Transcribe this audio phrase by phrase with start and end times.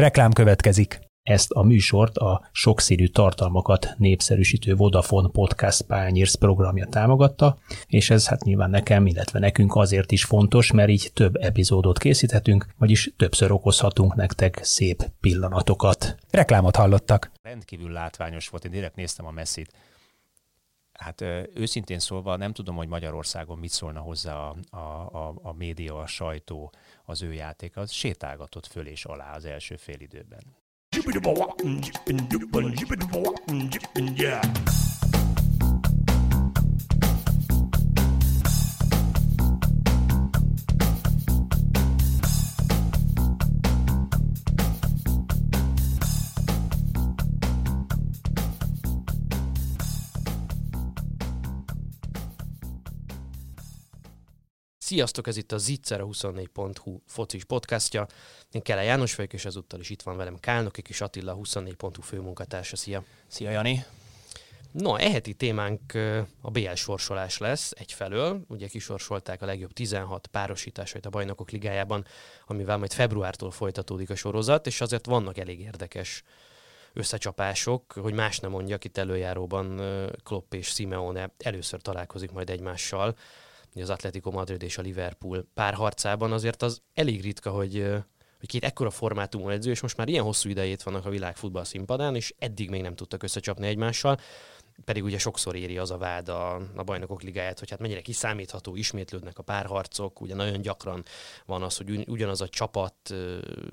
[0.00, 1.00] Reklám következik.
[1.22, 8.44] Ezt a műsort a sokszínű tartalmakat népszerűsítő Vodafone Podcast Pányérsz programja támogatta, és ez hát
[8.44, 14.14] nyilván nekem, illetve nekünk azért is fontos, mert így több epizódot készíthetünk, vagyis többször okozhatunk
[14.14, 16.16] nektek szép pillanatokat.
[16.30, 17.30] Reklámot hallottak.
[17.42, 19.72] Rendkívül látványos volt, én direkt néztem a messzit.
[21.00, 21.20] Hát
[21.54, 26.06] őszintén szólva nem tudom, hogy Magyarországon mit szólna hozzá a, a, a, a média, a
[26.06, 26.72] sajtó,
[27.10, 30.42] az ő játék, az sétálgatott föl és alá az első fél időben.
[54.90, 58.06] Sziasztok, ez itt a Zicser 24.hu focis podcastja.
[58.50, 62.76] Én Kele János vagyok, és ezúttal is itt van velem Kálnokik és Attila 24.hu főmunkatársa.
[62.76, 63.04] Szia!
[63.26, 63.84] Szia, Jani!
[64.70, 65.94] No, eheti témánk
[66.40, 68.44] a BL sorsolás lesz egyfelől.
[68.48, 72.04] Ugye kisorsolták a legjobb 16 párosításait a Bajnokok Ligájában,
[72.46, 76.22] amivel majd februártól folytatódik a sorozat, és azért vannak elég érdekes
[76.92, 79.80] összecsapások, hogy más nem mondjak, itt előjáróban
[80.24, 83.16] Klopp és Simeone először találkozik majd egymással
[83.74, 87.86] az Atletico Madrid és a Liverpool párharcában, azért az elég ritka, hogy,
[88.38, 91.64] hogy két ekkora formátumú edző, és most már ilyen hosszú idejét vannak a világ futball
[91.64, 94.18] színpadán, és eddig még nem tudtak összecsapni egymással
[94.84, 98.76] pedig ugye sokszor éri az a vád a, a bajnokok ligáját, hogy hát mennyire kiszámítható,
[98.76, 101.04] ismétlődnek a párharcok, ugye nagyon gyakran
[101.46, 103.14] van az, hogy ugyanaz a csapat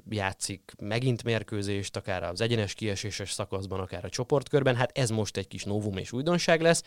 [0.10, 5.48] játszik megint mérkőzést, akár az egyenes kieséses szakaszban, akár a csoportkörben, hát ez most egy
[5.48, 6.84] kis novum és újdonság lesz.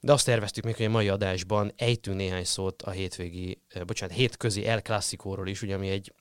[0.00, 4.66] De azt terveztük még, hogy a mai adásban ejtünk néhány szót a hétvégi, bocsánat, hétközi
[4.66, 6.12] El Clászikóról is, ugye, ami egy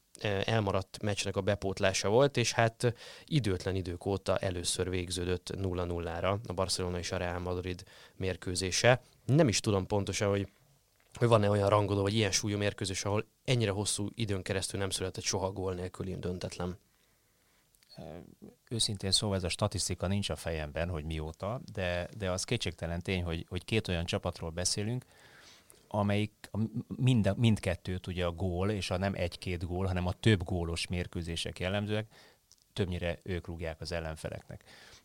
[0.46, 2.94] elmaradt meccsnek a bepótlása volt, és hát
[3.26, 7.84] időtlen idők óta először végződött 0-0-ra a Barcelona és a Real Madrid
[8.16, 9.02] mérkőzése.
[9.26, 10.48] Nem is tudom pontosan, hogy
[11.14, 15.24] hogy van-e olyan rangoló, vagy ilyen súlyú mérkőzés, ahol ennyire hosszú időn keresztül nem született
[15.24, 16.78] soha gól nélküli döntetlen.
[18.70, 23.24] Őszintén szóval ez a statisztika nincs a fejemben, hogy mióta, de, de az kétségtelen tény,
[23.24, 25.06] hogy, hogy két olyan csapatról beszélünk,
[25.88, 26.50] amelyik
[26.88, 31.60] mind, mindkettőt ugye a gól, és a nem egy-két gól, hanem a több gólos mérkőzések
[31.60, 32.08] jellemzőek,
[32.74, 34.64] többnyire ők rúgják az ellenfeleknek.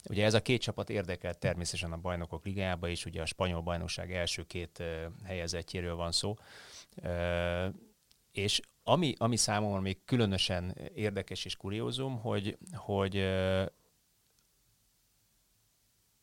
[0.09, 4.13] Ugye ez a két csapat érdekelt természetesen a bajnokok ligájába is, ugye a spanyol bajnokság
[4.13, 4.83] első két
[5.25, 6.37] helyezettjéről van szó,
[8.33, 13.17] és ami, ami számomra még különösen érdekes és kuriózum, hogy, hogy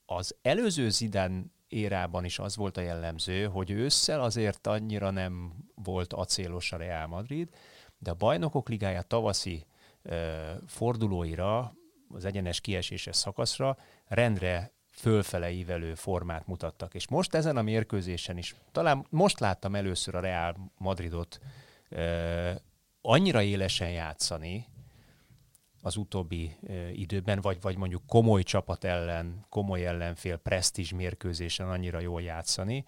[0.05, 6.13] az előző Zidán érában is az volt a jellemző, hogy ősszel azért annyira nem volt
[6.13, 7.49] acélos a Real Madrid,
[7.97, 9.65] de a bajnokok ligája tavaszi
[10.67, 11.75] fordulóira,
[12.09, 16.93] az egyenes kieséses szakaszra rendre fölfele ívelő formát mutattak.
[16.93, 21.39] És most ezen a mérkőzésen is, talán most láttam először a Real Madridot
[23.01, 24.65] annyira élesen játszani,
[25.81, 26.55] az utóbbi
[26.93, 32.85] időben, vagy, vagy mondjuk komoly csapat ellen, komoly ellenfél presztízs mérkőzésen annyira jól játszani,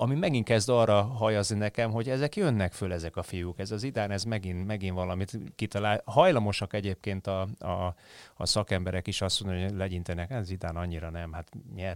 [0.00, 3.58] ami megint kezd arra hajazni nekem, hogy ezek jönnek föl, ezek a fiúk.
[3.58, 6.02] Ez az idán, ez megint, megint valamit kitalál.
[6.04, 7.94] Hajlamosak egyébként a, a,
[8.36, 11.32] a szakemberek is azt mondani, hogy legyintenek, ez idán annyira nem.
[11.32, 11.48] Hát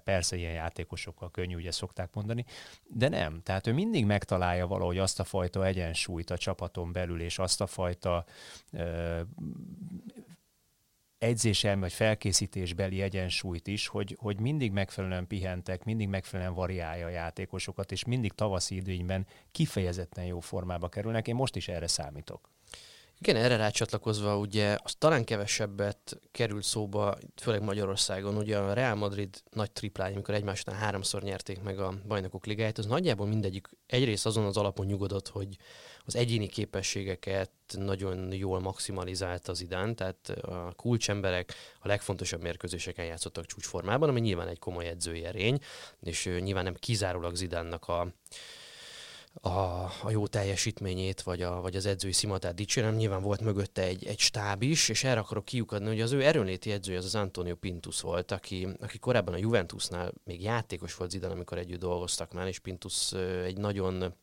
[0.04, 2.44] persze ilyen játékosokkal könnyű, ugye szokták mondani,
[2.86, 3.40] de nem.
[3.42, 7.66] Tehát ő mindig megtalálja valahogy azt a fajta egyensúlyt a csapaton belül, és azt a
[7.66, 8.24] fajta
[8.72, 9.20] ö,
[11.24, 17.92] edzésem vagy felkészítésbeli egyensúlyt is, hogy, hogy mindig megfelelően pihentek, mindig megfelelően variálja a játékosokat,
[17.92, 21.28] és mindig tavaszi időnyben kifejezetten jó formába kerülnek.
[21.28, 22.53] Én most is erre számítok.
[23.18, 29.42] Igen, erre rácsatlakozva ugye az talán kevesebbet került szóba, főleg Magyarországon, ugye a Real Madrid
[29.50, 34.26] nagy triplája, amikor egymás után háromszor nyerték meg a bajnokok ligáját, az nagyjából mindegyik egyrészt
[34.26, 35.56] azon az alapon nyugodott, hogy
[36.06, 43.46] az egyéni képességeket nagyon jól maximalizált az idán, tehát a kulcsemberek a legfontosabb mérkőzéseken játszottak
[43.46, 45.58] csúcsformában, ami nyilván egy komoly edzői erény,
[46.00, 48.14] és nyilván nem kizárólag Zidánnak a
[49.40, 49.48] a,
[50.02, 52.94] a jó teljesítményét, vagy, a, vagy az edzői szimatát dicsérem.
[52.94, 56.72] Nyilván volt mögötte egy, egy stáb is, és erre akarok kiukadni, hogy az ő erőnléti
[56.72, 61.34] edzője az az Antonio Pintus volt, aki, aki korábban a Juventusnál még játékos volt Zidane,
[61.34, 63.12] amikor együtt dolgoztak már, és Pintus
[63.44, 64.14] egy nagyon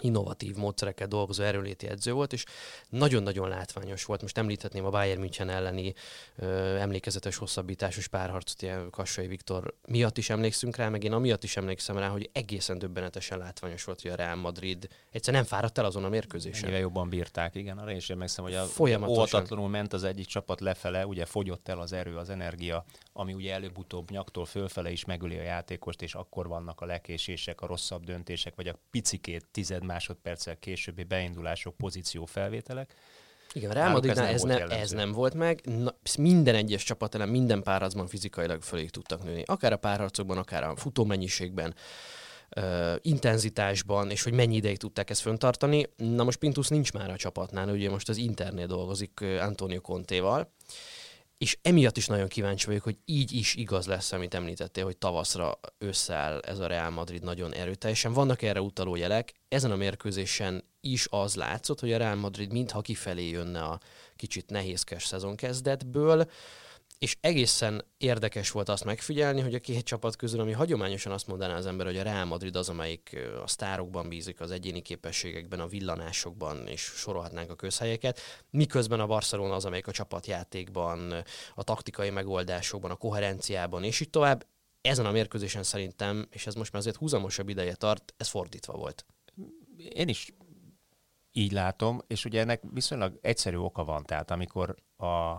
[0.00, 2.44] innovatív módszerekkel dolgozó erőléti edző volt, és
[2.88, 4.22] nagyon-nagyon látványos volt.
[4.22, 5.94] Most említhetném a Bayern München elleni
[6.36, 11.56] ö, emlékezetes hosszabbításos párharcot, ilyen Kassai Viktor miatt is emlékszünk rá, meg én amiatt is
[11.56, 15.84] emlékszem rá, hogy egészen döbbenetesen látványos volt, hogy a Real Madrid egyszerűen nem fáradt el
[15.84, 16.64] azon a mérkőzésen.
[16.64, 19.18] Ennyire jobban bírták, igen, arra is emlékszem, hogy a Folyamatosan.
[19.18, 23.52] óhatatlanul ment az egyik csapat lefele, ugye fogyott el az erő, az energia, ami ugye
[23.52, 28.54] előbb-utóbb nyaktól fölfele is megüli a játékost, és akkor vannak a lekésések, a rosszabb döntések,
[28.54, 32.94] vagy a picikét tized másodperccel későbbi beindulások, pozíciófelvételek.
[33.52, 35.60] Igen, a Real Madridnál ez, nem ne, ez nem volt meg.
[35.64, 39.42] Na, minden egyes csapat ellen, minden párharcban fizikailag fölé tudtak nőni.
[39.46, 41.74] Akár a párharcokban, akár a futómennyiségben,
[42.48, 45.86] ö, intenzitásban, és hogy mennyi ideig tudták ezt föntartani.
[45.96, 50.52] Na most Pintus nincs már a csapatnál, ugye most az Internél dolgozik Antonio Contéval,
[51.38, 55.58] és emiatt is nagyon kíváncsi vagyok, hogy így is igaz lesz, amit említettél, hogy tavaszra
[55.78, 58.12] összeáll ez a Real Madrid nagyon erőteljesen.
[58.12, 59.32] Vannak erre utaló jelek.
[59.48, 63.80] Ezen a mérkőzésen is az látszott, hogy a Real Madrid mintha kifelé jönne a
[64.16, 66.30] kicsit nehézkes szezonkezdetből,
[66.98, 71.56] és egészen érdekes volt azt megfigyelni, hogy a két csapat közül, ami hagyományosan azt mondaná
[71.56, 75.66] az ember, hogy a Real Madrid az, amelyik a sztárokban bízik, az egyéni képességekben, a
[75.66, 78.20] villanásokban, és sorolhatnánk a közhelyeket,
[78.50, 84.46] miközben a Barcelona az, amelyik a csapatjátékban, a taktikai megoldásokban, a koherenciában, és így tovább.
[84.80, 89.06] Ezen a mérkőzésen szerintem, és ez most már azért húzamosabb ideje tart, ez fordítva volt.
[89.76, 90.34] Én is
[91.32, 95.34] így látom, és ugye ennek viszonylag egyszerű oka van, tehát amikor a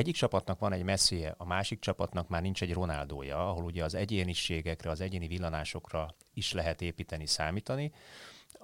[0.00, 3.94] egyik csapatnak van egy messzije, a másik csapatnak már nincs egy Ronaldója, ahol ugye az
[3.94, 7.92] egyéniségekre, az egyéni villanásokra is lehet építeni, számítani,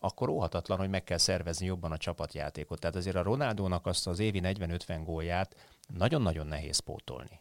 [0.01, 2.81] akkor óhatatlan, hogy meg kell szervezni jobban a csapatjátékot.
[2.81, 7.41] Tehát azért a Ronaldónak azt az évi 40-50 gólját nagyon-nagyon nehéz pótolni.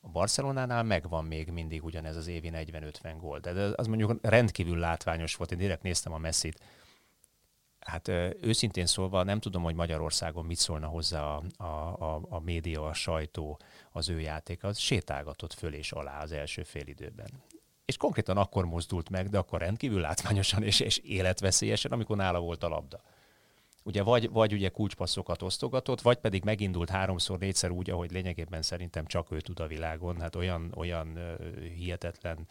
[0.00, 3.38] A Barcelonánál megvan még mindig ugyanez az évi 40-50 gól.
[3.38, 5.52] De az mondjuk rendkívül látványos volt.
[5.52, 6.60] Én direkt néztem a messzit.
[7.84, 8.08] Hát
[8.40, 11.64] őszintén szólva nem tudom, hogy Magyarországon mit szólna hozzá a, a,
[12.14, 13.58] a, a média, a sajtó,
[13.92, 14.68] az ő játéka.
[14.68, 17.28] Az sétálgatott föl és alá az első félidőben.
[17.84, 22.62] És konkrétan akkor mozdult meg, de akkor rendkívül látványosan és, és életveszélyesen, amikor nála volt
[22.62, 23.00] a labda.
[23.82, 29.06] Ugye vagy, vagy ugye kulcspasszokat osztogatott, vagy pedig megindult háromszor, négyszer úgy, ahogy lényegében szerintem
[29.06, 30.20] csak ő tud a világon.
[30.20, 31.18] Hát olyan, olyan
[31.76, 32.46] hihetetlen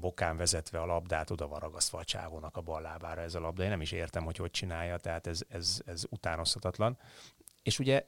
[0.00, 3.62] bokán vezetve a labdát, oda van ragasztva a csávónak a bal lábára ez a labda.
[3.62, 6.98] Én nem is értem, hogy hogy csinálja, tehát ez, ez, ez utánozhatatlan.
[7.62, 8.06] És ugye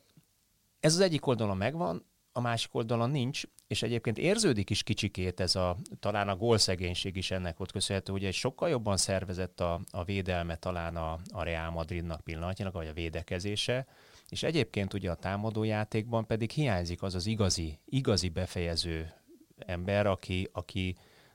[0.80, 2.04] ez az egyik oldalon megvan,
[2.36, 7.30] a másik oldalon nincs, és egyébként érződik is kicsikét ez a, talán a gólszegénység is
[7.30, 11.70] ennek volt köszönhető, hogy egy sokkal jobban szervezett a, a védelme talán a, a Real
[11.70, 13.86] Madridnak pillanatnyilag, vagy a védekezése,
[14.28, 19.12] és egyébként ugye a támadójátékban pedig hiányzik az az igazi, igazi befejező
[19.58, 20.48] ember, aki,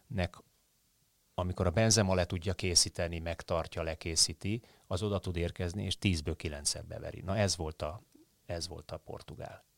[0.10, 0.38] akinek
[1.34, 6.82] amikor a Benzema le tudja készíteni, megtartja, lekészíti, az oda tud érkezni, és 10-ből 9
[6.88, 7.22] beveri.
[7.22, 8.02] Na ez volt a,
[8.46, 9.69] ez volt a portugál.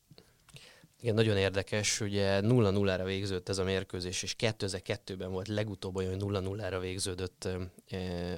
[1.02, 6.42] Igen, nagyon érdekes, ugye 0-0-ra végződött ez a mérkőzés, és 2002-ben volt legutóbb olyan, hogy
[6.44, 7.48] 0-0-ra végződött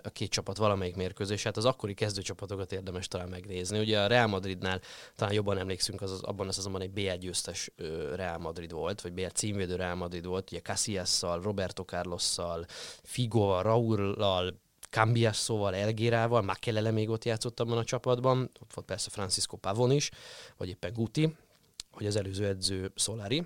[0.03, 1.43] a két csapat valamelyik mérkőzés.
[1.43, 3.79] Hát az akkori kezdőcsapatokat érdemes talán megnézni.
[3.79, 4.81] Ugye a Real Madridnál
[5.15, 7.71] talán jobban emlékszünk, az, az abban az azonban egy BL győztes
[8.15, 12.65] Real Madrid volt, vagy BL címvédő Real Madrid volt, ugye Casillas-szal, Roberto Carlosszal,
[13.03, 14.59] Figoval, Raullal,
[14.89, 20.11] Cambiasszóval, Elgérával, Makelele még ott játszott abban a csapatban, ott volt persze Francisco Pavon is,
[20.57, 21.35] vagy éppen Guti,
[21.93, 23.45] hogy az előző edző Solari,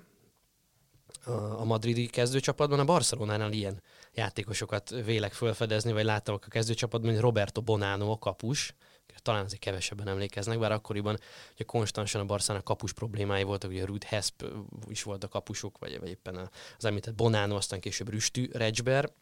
[1.56, 3.82] a madridi kezdőcsapatban, a Barcelonánál ilyen
[4.14, 8.74] játékosokat vélek felfedezni, vagy láttam a kezdőcsapatban, hogy Roberto Bonano a kapus,
[9.22, 11.18] talán azért kevesebben emlékeznek, bár akkoriban
[11.54, 14.44] ugye konstansan a Barszának kapus problémái voltak, ugye Rüd Hesp
[14.88, 19.12] is volt a kapusuk, vagy, vagy éppen az említett Bonano, aztán később Rüstű, Recsber,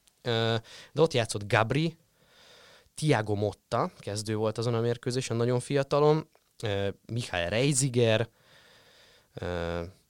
[0.92, 1.96] de ott játszott Gabri,
[2.94, 6.28] Tiago Motta, kezdő volt azon a mérkőzésen, nagyon fiatalon,
[7.12, 8.28] Michael Reiziger,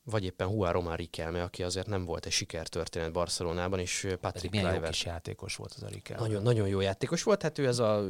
[0.05, 4.67] vagy éppen Juan Román Riquelme, aki azért nem volt egy sikertörténet Barcelonában, és Patrick milyen
[4.67, 4.93] jó Kluivert.
[4.93, 6.19] kis játékos volt az a Rikel.
[6.19, 8.05] Nagyon, nagyon jó játékos volt, hát ő ez a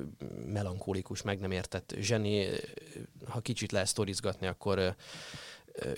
[0.46, 2.48] melankólikus, meg nem értett zseni.
[3.28, 4.96] Ha kicsit lehet sztorizgatni, akkor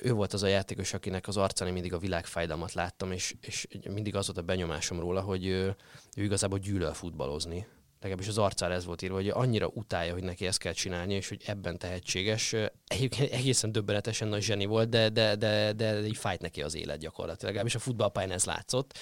[0.02, 4.16] ő volt az a játékos, akinek az arcán mindig a világfájdalmat láttam, és, és mindig
[4.16, 5.76] az volt a benyomásom róla, hogy ő,
[6.16, 7.66] ő igazából gyűlöl futballozni.
[8.00, 11.28] Legalábbis az arcára ez volt írva, hogy annyira utálja, hogy neki ezt kell csinálni, és
[11.28, 12.54] hogy ebben tehetséges.
[12.86, 16.98] Egyébként egészen döbbenetesen nagy zseni volt, de, de, de, de így fájt neki az élet
[16.98, 17.44] gyakorlatilag.
[17.44, 18.98] Legalábbis a futballpályán ez látszott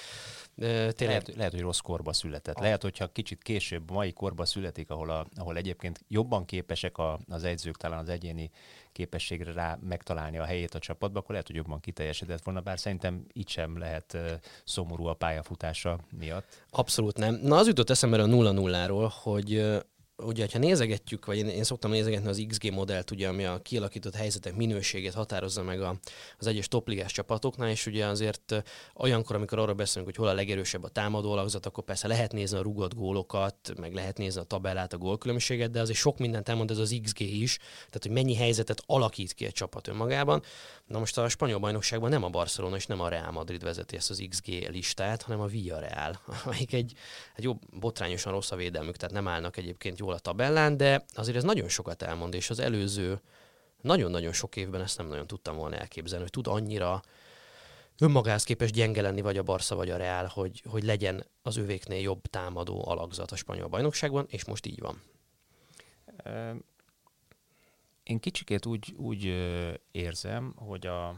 [0.57, 0.97] Tényleg...
[0.99, 2.59] Lehet, lehet, hogy rossz korba született.
[2.59, 7.45] Lehet, hogyha kicsit később, mai korba születik, ahol, a, ahol egyébként jobban képesek a, az
[7.45, 8.51] edzők talán az egyéni
[8.93, 13.27] képességre rá megtalálni a helyét a csapatba, akkor lehet, hogy jobban kiteljesedett volna, bár szerintem
[13.33, 14.17] így sem lehet
[14.65, 16.65] szomorú a pályafutása miatt.
[16.71, 17.35] Abszolút nem.
[17.43, 19.77] Na az jutott eszembe a 0-0-ról, hogy
[20.23, 24.15] ugye, ha nézegetjük, vagy én, én szoktam nézegetni az XG modellt, ugye, ami a kialakított
[24.15, 25.99] helyzetek minőségét határozza meg a,
[26.39, 28.63] az egyes topligás csapatoknál, és ugye azért
[28.95, 32.59] olyankor, amikor arról beszélünk, hogy hol a legerősebb a támadó alakzat, akkor persze lehet nézni
[32.59, 36.71] a rugott gólokat, meg lehet nézni a tabellát, a gólkülönbséget, de azért sok mindent elmond
[36.71, 40.43] ez az XG is, tehát hogy mennyi helyzetet alakít ki egy csapat önmagában.
[40.87, 44.11] Na most a spanyol bajnokságban nem a Barcelona és nem a Real Madrid vezeti ezt
[44.11, 46.93] az XG listát, hanem a Villarreal, amelyik egy,
[47.35, 51.37] egy jó botrányosan rossz a védelmük, tehát nem állnak egyébként jól a tabellán, de azért
[51.37, 53.21] ez nagyon sokat elmond, és az előző
[53.81, 57.03] nagyon-nagyon sok évben ezt nem nagyon tudtam volna elképzelni, hogy tud annyira
[57.99, 62.01] önmagához képest gyenge lenni, vagy a Barca, vagy a Real, hogy, hogy legyen az övéknél
[62.01, 65.03] jobb támadó alakzat a spanyol bajnokságban, és most így van.
[68.03, 69.25] Én kicsikét úgy, úgy
[69.91, 71.17] érzem, hogy a,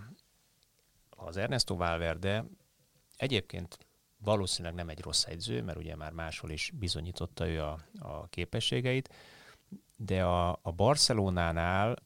[1.11, 2.45] az Ernesto Valverde
[3.17, 3.79] egyébként
[4.19, 9.15] valószínűleg nem egy rossz edző, mert ugye már máshol is bizonyította ő a, a képességeit,
[9.97, 11.97] de a, a Barcelonánál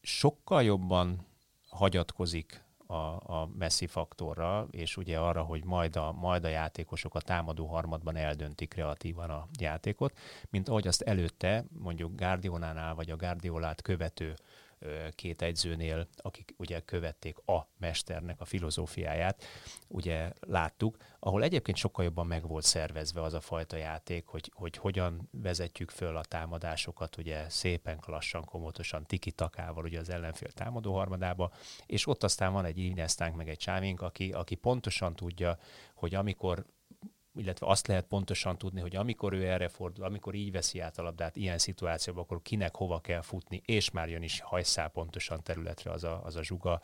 [0.00, 1.26] sokkal jobban
[1.68, 2.94] hagyatkozik a,
[3.40, 8.16] a Messi faktorra, és ugye arra, hogy majd a, majd a játékosok a támadó harmadban
[8.16, 10.18] eldöntik kreatívan a játékot,
[10.48, 14.34] mint ahogy azt előtte mondjuk Guardiolánál vagy a Guardiolát követő
[15.14, 19.44] két egyzőnél, akik ugye követték a mesternek a filozófiáját,
[19.88, 24.76] ugye láttuk, ahol egyébként sokkal jobban meg volt szervezve az a fajta játék, hogy, hogy
[24.76, 31.52] hogyan vezetjük föl a támadásokat, ugye szépen, lassan, komotosan, tiki-takával ugye az ellenfél támadó harmadába,
[31.86, 35.58] és ott aztán van egy Iniestánk, meg egy Csávink, aki, aki pontosan tudja,
[35.94, 36.66] hogy amikor
[37.40, 41.02] illetve azt lehet pontosan tudni, hogy amikor ő erre fordul, amikor így veszi át a
[41.02, 45.90] labdát ilyen szituációban, akkor kinek hova kell futni, és már jön is hajszál pontosan területre
[45.90, 46.80] az a, az a zsuga,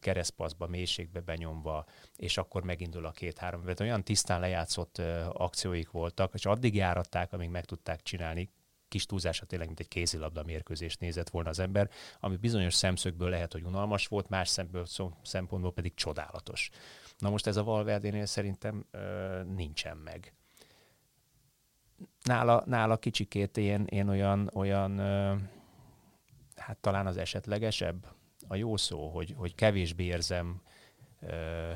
[0.00, 1.84] keresztpaszba, mélységbe benyomva,
[2.16, 3.60] és akkor megindul a két-három.
[3.60, 4.98] Mert olyan tisztán lejátszott
[5.32, 8.50] akcióik voltak, és addig járatták, amíg meg tudták csinálni,
[8.88, 13.52] kis túlzása tényleg, mint egy kézilabda mérkőzést nézett volna az ember, ami bizonyos szemszögből lehet,
[13.52, 14.86] hogy unalmas volt, más szempől,
[15.22, 16.70] szempontból pedig csodálatos.
[17.18, 20.32] Na most ez a Valverdénél szerintem ö, nincsen meg.
[22.22, 25.34] Nála, nála kicsikét én, én olyan, olyan ö,
[26.56, 28.06] hát talán az esetlegesebb
[28.48, 30.62] a jó szó, hogy, hogy kevésbé érzem
[31.20, 31.72] ö,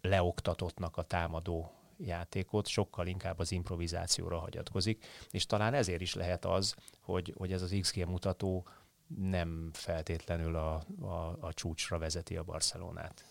[0.00, 6.74] leoktatottnak a támadó játékot, sokkal inkább az improvizációra hagyatkozik, és talán ezért is lehet az,
[7.00, 8.66] hogy, hogy ez az XG mutató
[9.06, 13.24] nem feltétlenül a, a, a csúcsra vezeti a Barcelonát.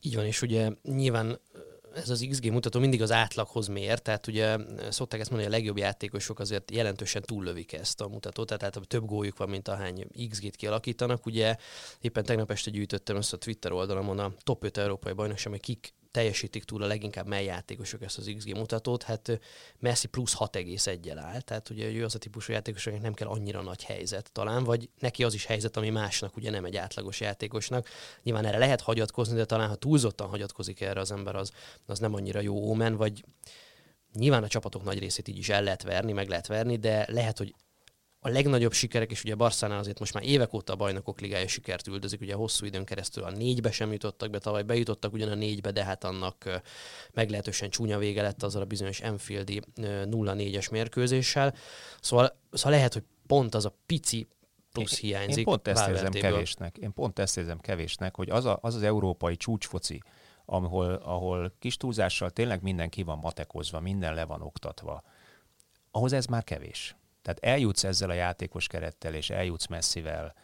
[0.00, 1.40] Így van, és ugye nyilván
[1.94, 4.56] ez az XG mutató mindig az átlaghoz mér, tehát ugye
[4.90, 9.04] szokták ezt mondani, hogy a legjobb játékosok azért jelentősen túllövik ezt a mutatót, tehát több
[9.04, 11.26] góljuk van, mint ahány XG-t kialakítanak.
[11.26, 11.56] Ugye
[12.00, 15.94] éppen tegnap este gyűjtöttem össze a Twitter oldalamon a top 5 európai bajnokság, hogy kik
[16.18, 19.40] teljesítik túl a leginkább mely játékosok ezt az XG mutatót, hát
[19.78, 23.62] Messi plusz 6,1-el áll, tehát ugye ő az a típusú játékos, akinek nem kell annyira
[23.62, 27.88] nagy helyzet talán, vagy neki az is helyzet, ami másnak ugye nem egy átlagos játékosnak.
[28.22, 31.52] Nyilván erre lehet hagyatkozni, de talán ha túlzottan hagyatkozik erre az ember, az,
[31.86, 33.24] az nem annyira jó ómen, vagy
[34.12, 37.38] Nyilván a csapatok nagy részét így is el lehet verni, meg lehet verni, de lehet,
[37.38, 37.54] hogy
[38.20, 41.86] a legnagyobb sikerek, és ugye Barszánál azért most már évek óta a bajnokok ligája sikert
[41.86, 45.70] üldözik, ugye hosszú időn keresztül a négybe sem jutottak be, tavaly bejutottak ugyan a négybe,
[45.70, 46.62] de hát annak
[47.12, 51.54] meglehetősen csúnya vége lett azzal a bizonyos Enfieldi 0-4-es mérkőzéssel.
[52.00, 54.28] Szóval, szóval lehet, hogy pont az a pici
[54.72, 55.38] plusz hiányzik.
[55.38, 56.78] Én pont ezt érzem kevésnek.
[56.78, 60.02] Én pont ezt érzem kevésnek, hogy az a, az, az európai csúcsfoci,
[60.44, 65.02] ahol, ahol kis túlzással tényleg mindenki van matekozva, minden le van oktatva,
[65.90, 66.96] ahhoz ez már kevés.
[67.28, 70.34] Tehát eljutsz ezzel a játékos kerettel, és eljutsz messzivel,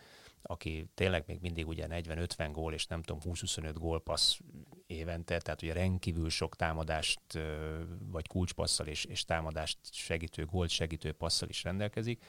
[0.43, 4.39] aki tényleg még mindig ugye 40-50 gól, és nem tudom, 20-25 gólpassz
[4.87, 7.21] évente, tehát ugye rendkívül sok támadást,
[8.11, 12.25] vagy kulcspasszal és, és támadást segítő, gólt segítő passzal is rendelkezik.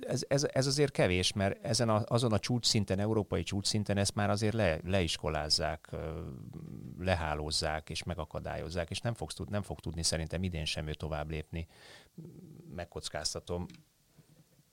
[0.00, 3.96] Ez, ez, ez azért kevés, mert ezen a, azon a csúcs szinten, európai csúcs szinten
[3.96, 5.90] ezt már azért le, leiskolázzák,
[6.98, 11.68] lehálózzák és megakadályozzák, és nem, fogsz nem fog tudni szerintem idén sem ő tovább lépni
[12.74, 13.66] megkockáztatom,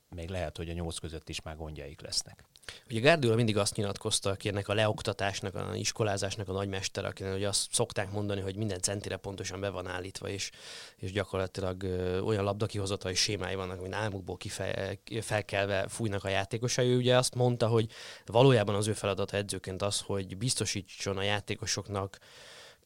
[0.08, 2.44] még lehet, hogy a nyolc között is már gondjaik lesznek.
[2.90, 7.44] Ugye Gárdiola mindig azt nyilatkozta, aki ennek a leoktatásnak, a iskolázásnak a nagymester, akinek hogy
[7.44, 10.50] azt szokták mondani, hogy minden centire pontosan be van állítva, és,
[10.96, 16.88] és gyakorlatilag ö, olyan labdakihozatai sémái vannak, mint álmukból kifel, felkelve fújnak a játékosai.
[16.88, 17.90] Ő ugye azt mondta, hogy
[18.26, 22.18] valójában az ő feladata edzőként az, hogy biztosítson a játékosoknak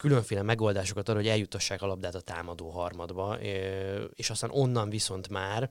[0.02, 3.38] különféle megoldásokat arra, hogy eljutassák a labdát a támadó harmadba,
[4.14, 5.70] és aztán onnan viszont már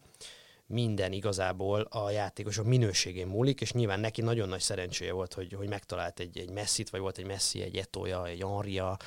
[0.66, 5.70] minden igazából a játékosok minőségén múlik, és nyilván neki nagyon nagy szerencséje volt, hogy, hogy
[5.70, 8.98] megtalált egy, egy messzit, vagy volt egy messzi, egy etója, egy Anria,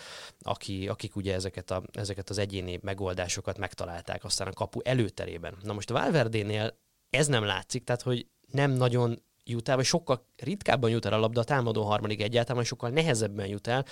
[0.40, 5.56] aki, akik ugye ezeket, a, ezeket az egyéni megoldásokat megtalálták aztán a kapu előterében.
[5.62, 6.78] Na most a Valverdénél
[7.10, 11.18] ez nem látszik, tehát hogy nem nagyon jut el, vagy sokkal ritkábban jut el a
[11.18, 13.84] labda, a támadó harmadik egyáltalán, sokkal nehezebben jut el.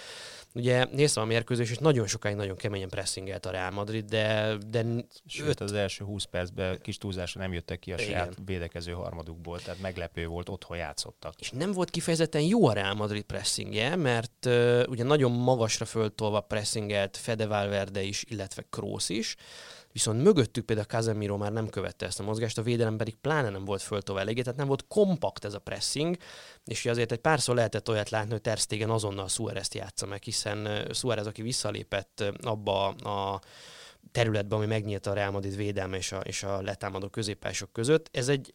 [0.54, 4.56] Ugye néztem a mérkőzés, és nagyon sokáig nagyon keményen pressingelt a Real Madrid, de...
[4.66, 4.84] de
[5.26, 5.60] Sőt, öt...
[5.60, 8.06] az első 20 percben kis túlzásra nem jöttek ki a Igen.
[8.06, 11.34] saját védekező harmadukból, tehát meglepő volt, otthon játszottak.
[11.40, 16.40] És nem volt kifejezetten jó a Real Madrid pressingje, mert uh, ugye nagyon magasra föltolva
[16.40, 19.36] pressingelt Fede Valverde is, illetve Kroos is,
[19.92, 23.64] viszont mögöttük például Casemiro már nem követte ezt a mozgást, a védelem pedig pláne nem
[23.64, 26.16] volt föltolva eléggé, tehát nem volt kompakt ez a pressing,
[26.64, 30.88] és azért egy párszor lehetett olyat látni, hogy Ter Stegen azonnal Suarez-t játsza meg, hiszen
[30.92, 33.40] Suarez, aki visszalépett abba a
[34.12, 38.08] területben, ami megnyílt a Real Madrid védelme és a, és a letámadó középpások között.
[38.12, 38.54] Ez egy,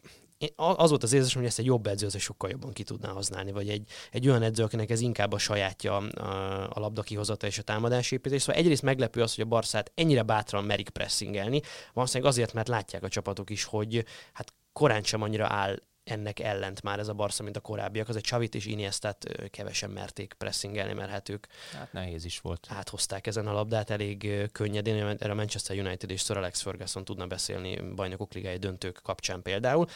[0.56, 3.52] az volt az érzésem, hogy ezt egy jobb edző az sokkal jobban ki tudná használni,
[3.52, 7.62] vagy egy, egy olyan edző, akinek ez inkább a sajátja a, labda kihozata és a
[7.62, 8.42] támadásépítés.
[8.42, 11.62] Szóval egyrészt meglepő az, hogy a Barszát ennyire bátran merik pressingelni,
[11.94, 16.82] valószínűleg azért, mert látják a csapatok is, hogy hát korán sem annyira áll ennek ellent
[16.82, 18.10] már ez a Barca, mint a korábbiak.
[18.10, 22.68] Az egy Csavit és Iniestát kevesen merték pressingelni, mert hát ők hát nehéz is volt.
[22.70, 27.28] Áthozták ezen a labdát elég könnyedén, erre a Manchester United és Sir Alex Ferguson tudna
[27.28, 29.88] beszélni bajnokok ligai döntők kapcsán például.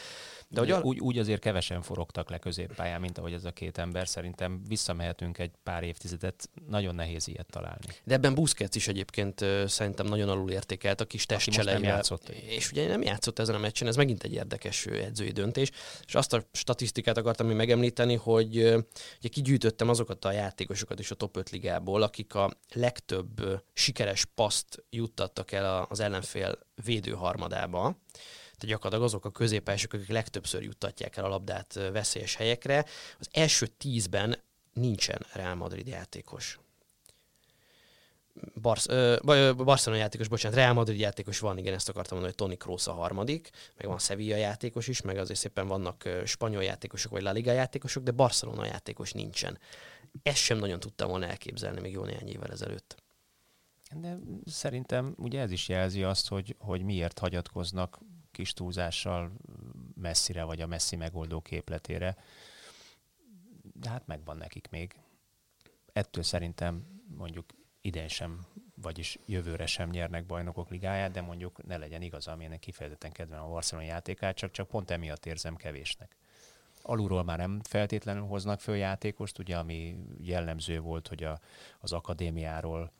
[0.48, 4.08] De hogy úgy, úgy azért kevesen forogtak le középpályán, mint ahogy ez a két ember.
[4.08, 7.86] Szerintem visszamehetünk egy pár évtizedet, nagyon nehéz ilyet találni.
[8.04, 12.02] De ebben Busquets is egyébként szerintem nagyon alul értékelt a kis testcseleivel.
[12.46, 15.70] És ugye nem játszott ezen a meccsen, ez megint egy érdekes edzői döntés.
[16.06, 18.56] És azt a statisztikát akartam még megemlíteni, hogy
[19.18, 24.84] ugye kigyűjtöttem azokat a játékosokat is a top 5 ligából, akik a legtöbb sikeres paszt
[24.90, 27.96] juttattak el az ellenfél védőharmadába
[28.62, 32.84] tehát gyakorlatilag azok a középások, akik legtöbbször juttatják el a labdát veszélyes helyekre.
[33.18, 34.42] Az első tízben
[34.72, 36.58] nincsen Real Madrid játékos.
[38.60, 42.56] Barsz, ö, Barcelona játékos, bocsánat, Real Madrid játékos van, igen, ezt akartam mondani, hogy Toni
[42.56, 47.22] Kroos a harmadik, meg van Sevilla játékos is, meg azért szépen vannak spanyol játékosok, vagy
[47.22, 49.58] La Liga játékosok, de Barcelona játékos nincsen.
[50.22, 53.02] Ezt sem nagyon tudtam volna elképzelni még jó néhány évvel ezelőtt.
[54.00, 57.98] De szerintem ugye ez is jelzi azt, hogy, hogy miért hagyatkoznak
[58.30, 59.32] kis túlzással
[59.94, 62.16] messzire, vagy a messzi megoldó képletére.
[63.72, 64.96] De hát megvan nekik még.
[65.92, 67.44] Ettől szerintem mondjuk
[67.82, 73.12] idén sem, vagyis jövőre sem nyernek bajnokok ligáját, de mondjuk ne legyen igaz, amilyenek kifejezetten
[73.12, 76.16] kedvem a Barcelona játékát, csak, csak pont emiatt érzem kevésnek.
[76.82, 81.40] Alulról már nem feltétlenül hoznak föl játékost, ugye ami jellemző volt, hogy a,
[81.80, 82.92] az akadémiáról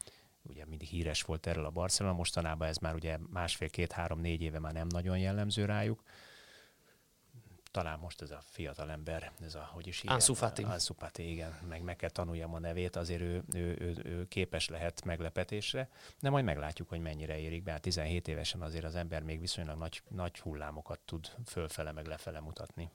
[0.43, 4.43] ugye mindig híres volt erről a Barcelona, mostanában ez már ugye másfél, két, három, négy
[4.43, 6.03] éve már nem nagyon jellemző rájuk.
[7.73, 10.15] Talán most ez a fiatal ember, ez a, hogy is hívják?
[10.15, 10.63] Ansu Fati.
[10.63, 14.69] Ansu Fati, igen, meg meg kell tanuljam a nevét, azért ő, ő, ő, ő, képes
[14.69, 15.89] lehet meglepetésre,
[16.21, 17.71] de majd meglátjuk, hogy mennyire érik be.
[17.71, 22.41] Hát 17 évesen azért az ember még viszonylag nagy, nagy hullámokat tud fölfele meg lefele
[22.41, 22.91] mutatni.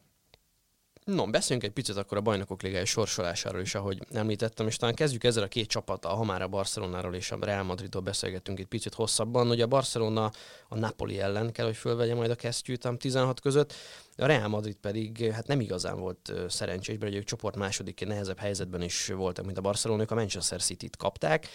[1.08, 5.24] No, beszéljünk egy picit akkor a bajnokok ligája sorsolásáról is, ahogy említettem, és talán kezdjük
[5.24, 8.94] ezzel a két csapattal, ha már a Barcelonáról és a Real Madridról beszélgetünk egy picit
[8.94, 9.50] hosszabban.
[9.50, 10.32] Ugye a Barcelona
[10.68, 13.74] a Napoli ellen kell, hogy fölvegye majd a kesztyűt 16 között,
[14.16, 18.82] a Real Madrid pedig hát nem igazán volt szerencsés, mert ők csoport második nehezebb helyzetben
[18.82, 21.48] is voltak, mint a Barcelona, ők a Manchester City-t kapták.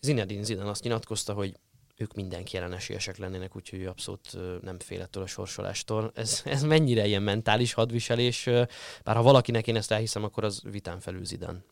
[0.00, 1.54] Zinedine Zidane azt nyilatkozta, hogy
[1.98, 6.12] ők mindenki jelen esélyesek lennének, úgyhogy ő abszolút nem fél ettől a sorsolástól.
[6.14, 8.44] Ez, ez mennyire ilyen mentális hadviselés,
[9.04, 11.62] bár ha valakinek én ezt elhiszem, akkor az vitán felül Zidane.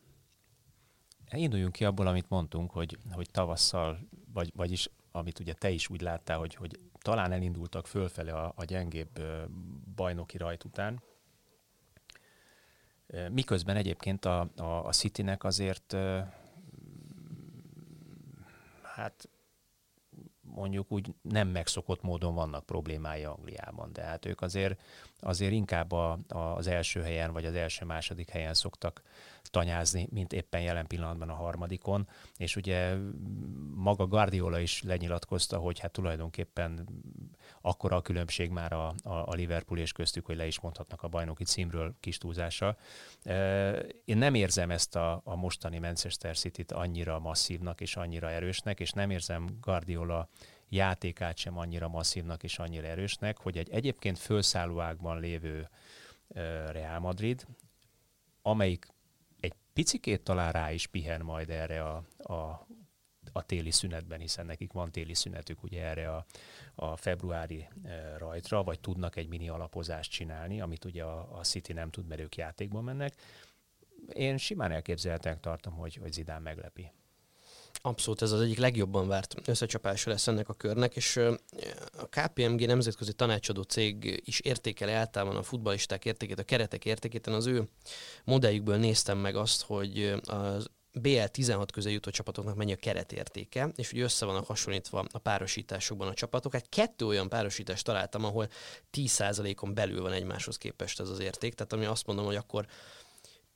[1.31, 3.99] Induljunk ki abból, amit mondtunk, hogy, hogy tavasszal,
[4.33, 8.63] vagy, vagyis amit ugye te is úgy láttál, hogy, hogy talán elindultak fölfele a, a
[8.63, 9.19] gyengébb
[9.95, 11.01] bajnoki rajt után,
[13.31, 15.95] miközben egyébként a, a, a Citynek azért
[18.81, 19.29] hát
[20.55, 24.81] mondjuk úgy nem megszokott módon vannak problémái Angliában, de hát ők azért,
[25.19, 29.01] azért inkább a, a, az első helyen vagy az első-második helyen szoktak
[29.49, 32.07] tanyázni, mint éppen jelen pillanatban a harmadikon,
[32.37, 32.95] és ugye
[33.75, 36.87] maga Guardiola is lenyilatkozta, hogy hát tulajdonképpen
[37.61, 41.07] akkora a különbség már a, a, a Liverpool és köztük, hogy le is mondhatnak a
[41.07, 42.77] bajnoki címről kis túlzással.
[44.05, 48.91] Én nem érzem ezt a, a mostani Manchester City-t annyira masszívnak és annyira erősnek, és
[48.91, 50.29] nem érzem Guardiola
[50.69, 55.69] játékát sem annyira masszívnak és annyira erősnek, hogy egy egyébként fölszálló ágban lévő
[56.71, 57.45] Real Madrid,
[58.41, 58.87] amelyik
[59.39, 62.67] egy picikét talán rá is pihen majd erre a, a
[63.37, 66.25] a téli szünetben, hiszen nekik van téli szünetük ugye erre a,
[66.75, 67.67] a februári
[68.17, 72.21] rajtra, vagy tudnak egy mini alapozást csinálni, amit ugye a, a City nem tud, mert
[72.21, 73.13] ők játékban mennek.
[74.13, 76.91] Én simán elképzelhetően tartom, hogy, hogy Zidán meglepi.
[77.81, 81.17] Abszolút, ez az egyik legjobban várt összecsapása lesz ennek a körnek, és
[81.97, 87.27] a KPMG nemzetközi tanácsadó cég is értékeli általában a futballisták értékét, a keretek értékét.
[87.27, 87.69] Én az ő
[88.23, 93.91] modelljükből néztem meg azt, hogy az BL 16 közé jutó csapatoknak mennyi a keretértéke, és
[93.91, 96.53] ugye össze vannak hasonlítva a párosításokban a csapatok.
[96.53, 98.49] Hát kettő olyan párosítást találtam, ahol
[98.97, 102.67] 10%-on belül van egymáshoz képest ez az érték, tehát ami azt mondom, hogy akkor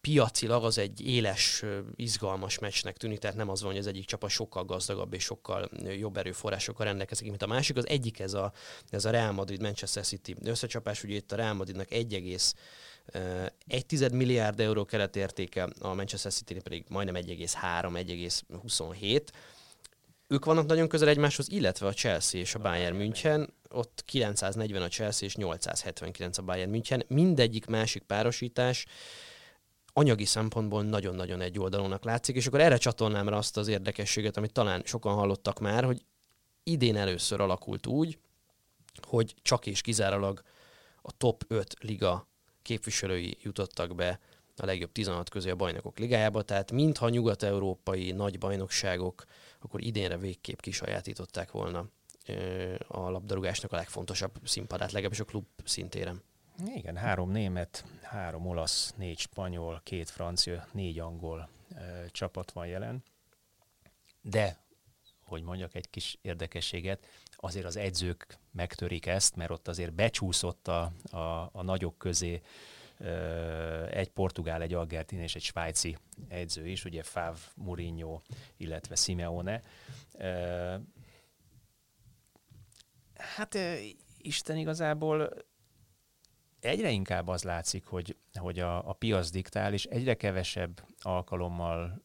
[0.01, 1.63] piacilag az egy éles,
[1.95, 5.69] izgalmas meccsnek tűnik, tehát nem az van, hogy az egyik csapat sokkal gazdagabb és sokkal
[5.97, 7.77] jobb erőforrásokkal rendelkezik, mint a másik.
[7.77, 8.51] Az egyik ez a,
[8.89, 12.37] ez a Real Madrid-Manchester City összecsapás, ugye itt a Real Madridnak 1,
[13.67, 19.27] 1 milliárd euró keretértéke, a Manchester City pedig majdnem 1,3, 1,27.
[20.27, 24.87] Ők vannak nagyon közel egymáshoz, illetve a Chelsea és a Bayern München, ott 940 a
[24.87, 27.03] Chelsea és 879 a Bayern München.
[27.07, 28.85] Mindegyik másik párosítás
[29.93, 34.51] anyagi szempontból nagyon-nagyon egy oldalónak látszik, és akkor erre csatolnám rá azt az érdekességet, amit
[34.51, 36.05] talán sokan hallottak már, hogy
[36.63, 38.19] idén először alakult úgy,
[39.07, 40.41] hogy csak és kizárólag
[41.01, 42.27] a top 5 liga
[42.61, 44.19] képviselői jutottak be
[44.57, 49.23] a legjobb 16 közé a bajnokok ligájába, tehát mintha nyugat-európai nagy bajnokságok
[49.59, 51.85] akkor idénre végképp kisajátították volna
[52.87, 56.21] a labdarúgásnak a legfontosabb színpadát, legalábbis a klub szintéren.
[56.65, 63.03] Igen, három német, három olasz, négy spanyol, két francia, négy angol ö, csapat van jelen.
[64.21, 64.57] De,
[65.23, 70.91] hogy mondjak egy kis érdekességet, azért az edzők megtörik ezt, mert ott azért becsúszott a,
[71.11, 72.41] a, a nagyok közé
[72.97, 78.21] ö, egy portugál, egy argentin és egy svájci edző is, ugye Fav, Mourinho,
[78.57, 79.61] illetve Simeone.
[80.17, 80.75] Ö,
[83.15, 83.57] hát
[84.17, 85.33] Isten igazából
[86.61, 92.01] egyre inkább az látszik, hogy, hogy a, a piac diktál, és egyre kevesebb alkalommal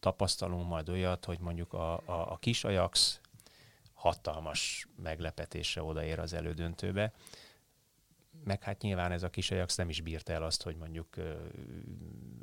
[0.00, 3.20] tapasztalunk majd olyat, hogy mondjuk a, a, a kis Ajax
[3.94, 7.12] hatalmas meglepetésre odaér az elődöntőbe.
[8.44, 11.16] Meg hát nyilván ez a kis Ajax nem is bírta el azt, hogy mondjuk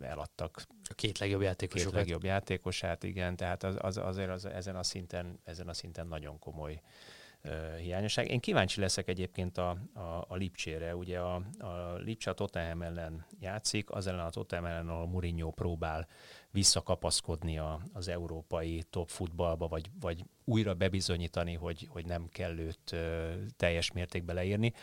[0.02, 1.92] eladtak a két legjobb játékosokat.
[1.92, 6.08] Két legjobb játékosát, igen, tehát az, az, azért az, ezen, a szinten, ezen a szinten
[6.08, 6.82] nagyon komoly
[7.80, 8.30] hiányosság.
[8.30, 10.96] Én kíváncsi leszek egyébként a, a, a Lipcsére.
[10.96, 15.52] Ugye a, a Lipcse a Tottenham ellen játszik, az ellen a Tottenham ellen, ahol Mourinho
[15.52, 16.08] próbál
[16.52, 22.96] visszakapaszkodni a, az európai top futballba, vagy, vagy újra bebizonyítani, hogy, hogy nem kell őt
[23.58, 24.74] teljes mértékben leírni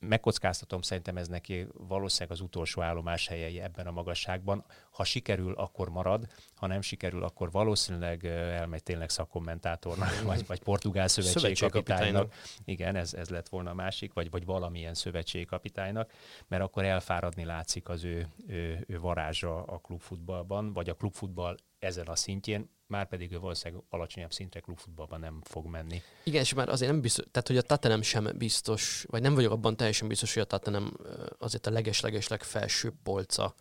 [0.00, 4.64] megkockáztatom, szerintem ez neki valószínűleg az utolsó állomás helyei ebben a magasságban.
[4.90, 11.08] Ha sikerül, akkor marad, ha nem sikerül, akkor valószínűleg elmegy tényleg szakkommentátornak, vagy, vagy portugál
[11.08, 12.34] szövetségkapitánynak.
[12.64, 16.12] Igen, ez, ez lett volna a másik, vagy, vagy valamilyen szövetségkapitánynak,
[16.48, 22.06] mert akkor elfáradni látszik az ő, ő, ő varázsa a klubfutballban, vagy a klubfutball ezen
[22.06, 26.02] a szintjén, már pedig ő valószínűleg alacsonyabb szintre klubfutballban nem fog menni.
[26.22, 29.52] Igen, és már azért nem biztos, tehát hogy a Tottenham sem biztos, vagy nem vagyok
[29.52, 30.92] abban teljesen biztos, hogy a Tottenham
[31.38, 33.54] azért a leges-leges legfelsőbb polca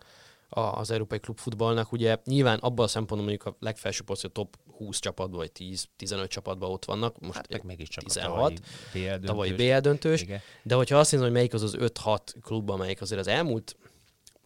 [0.49, 1.91] az európai klubfutballnak.
[1.91, 5.51] Ugye nyilván abban a szempontból mondjuk a legfelső polc, a top 20 csapatban, vagy
[5.99, 7.19] 10-15 csapatban ott vannak.
[7.19, 8.61] Most hát meg is csak 16,
[8.93, 10.25] a tavalyi BL döntős.
[10.63, 13.77] De hogyha azt nézem, hogy melyik az az 5-6 klub, amelyik azért az elmúlt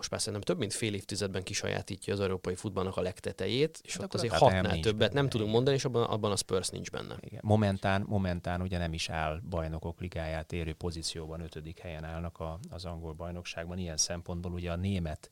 [0.03, 4.03] most már szerintem több mint fél évtizedben kisajátítja az európai futballnak a legtetejét, és hát
[4.03, 7.17] ott azért hatnál többet benne, nem tudunk mondani, és abban, abban a Spurs nincs benne.
[7.19, 7.39] Igen.
[7.43, 12.85] Momentán, momentán ugye nem is áll bajnokok ligáját érő pozícióban, ötödik helyen állnak a, az
[12.85, 13.77] angol bajnokságban.
[13.77, 15.29] Ilyen szempontból ugye a német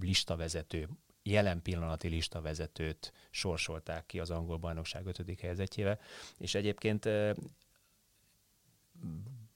[0.00, 0.88] listavezető,
[1.22, 6.00] jelen pillanati listavezetőt sorsolták ki az angol bajnokság ötödik helyzetjével,
[6.38, 7.08] és egyébként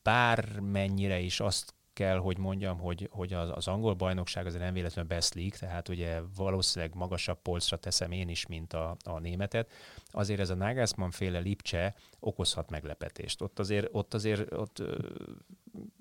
[0.02, 5.10] bármennyire is azt kell, hogy mondjam, hogy, hogy az, az angol bajnokság az nem véletlenül
[5.10, 9.72] best league, tehát ugye valószínűleg magasabb polcra teszem én is, mint a, a németet.
[10.10, 13.40] Azért ez a Nagelsmann féle Lipcse okozhat meglepetést.
[13.42, 14.82] Ott azért, ott, azért ott,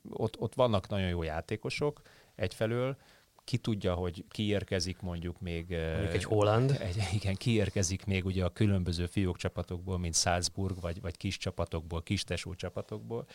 [0.10, 2.01] ott, ott vannak nagyon jó játékosok
[2.36, 2.97] egyfelől,
[3.43, 5.69] ki tudja, hogy kiérkezik mondjuk még...
[5.69, 6.77] Mondjuk egy Holland.
[6.79, 12.03] Egy, igen, kiérkezik még ugye a különböző fiók csapatokból, mint Salzburg, vagy, vagy kis csapatokból,
[12.03, 13.27] kis tesó csapatokból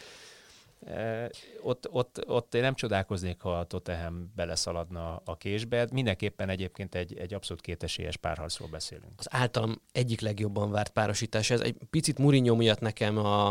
[1.63, 5.87] ott, ott, ott én nem csodálkoznék, ha a Tottenham beleszaladna a késbe.
[5.93, 9.13] Mindenképpen egyébként egy, egy abszolút kétesélyes párharcról beszélünk.
[9.17, 11.51] Az általam egyik legjobban várt párosítás.
[11.51, 13.49] Ez egy picit Mourinho miatt nekem a,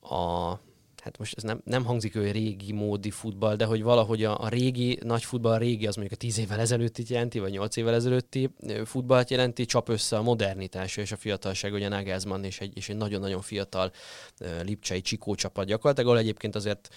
[0.00, 0.58] a
[1.02, 4.48] hát most ez nem, nem hangzik hogy régi módi futball, de hogy valahogy a, a
[4.48, 7.94] régi, nagy futball, a régi az mondjuk a tíz évvel ezelőtti jelenti, vagy nyolc évvel
[7.94, 8.50] ezelőtti
[8.84, 12.96] futballt jelenti, csap össze a modernitás és a fiatalság, ugye Nagelsmann és egy, és egy
[12.96, 13.92] nagyon-nagyon fiatal
[14.40, 16.88] uh, lipcsei csikó csapat gyakorlatilag, ahol egyébként azért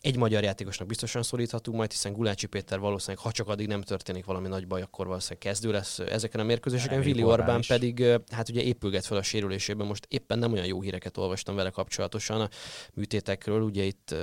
[0.00, 4.24] egy magyar játékosnak biztosan szoríthatunk majd, hiszen Gulácsi Péter valószínűleg, ha csak addig nem történik
[4.24, 7.00] valami nagy baj, akkor valószínűleg kezdő lesz ezeken a mérkőzéseken.
[7.00, 9.86] Vili Orbán pedig hát ugye épülget fel a sérülésében.
[9.86, 12.48] Most éppen nem olyan jó híreket olvastam vele kapcsolatosan a
[12.94, 13.60] műtétekről.
[13.60, 14.14] Ugye itt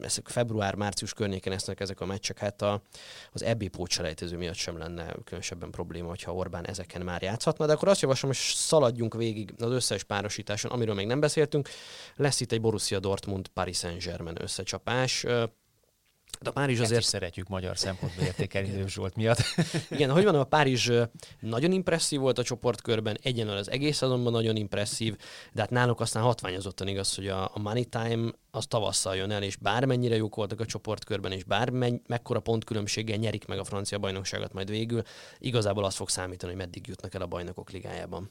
[0.00, 2.82] ezek február-március környéken esznek ezek a meccsek, hát a,
[3.32, 7.66] az EB pótselejtező miatt sem lenne különösebben probléma, hogyha Orbán ezeken már játszhatna.
[7.66, 11.68] De akkor azt javaslom, hogy szaladjunk végig az összes párosításon, amiről még nem beszéltünk.
[12.16, 15.26] Lesz itt egy Borussia Dortmund Paris Saint-Germain összecsapás csapás.
[16.40, 17.00] De a Párizs azért...
[17.00, 19.38] Ezt szeretjük magyar szempontból értékelni Zsolt miatt.
[19.90, 20.90] Igen, hogy van, a Párizs
[21.40, 25.16] nagyon impresszív volt a csoportkörben, egyenlően az egész azonban nagyon impresszív,
[25.52, 29.42] de hát náluk aztán hatványozottan igaz, hogy a, a Money Time az tavasszal jön el,
[29.42, 31.70] és bármennyire jók voltak a csoportkörben, és bár
[32.06, 35.02] mekkora pontkülönbséggel nyerik meg a francia bajnokságot majd végül,
[35.38, 38.30] igazából az fog számítani, hogy meddig jutnak el a bajnokok ligájában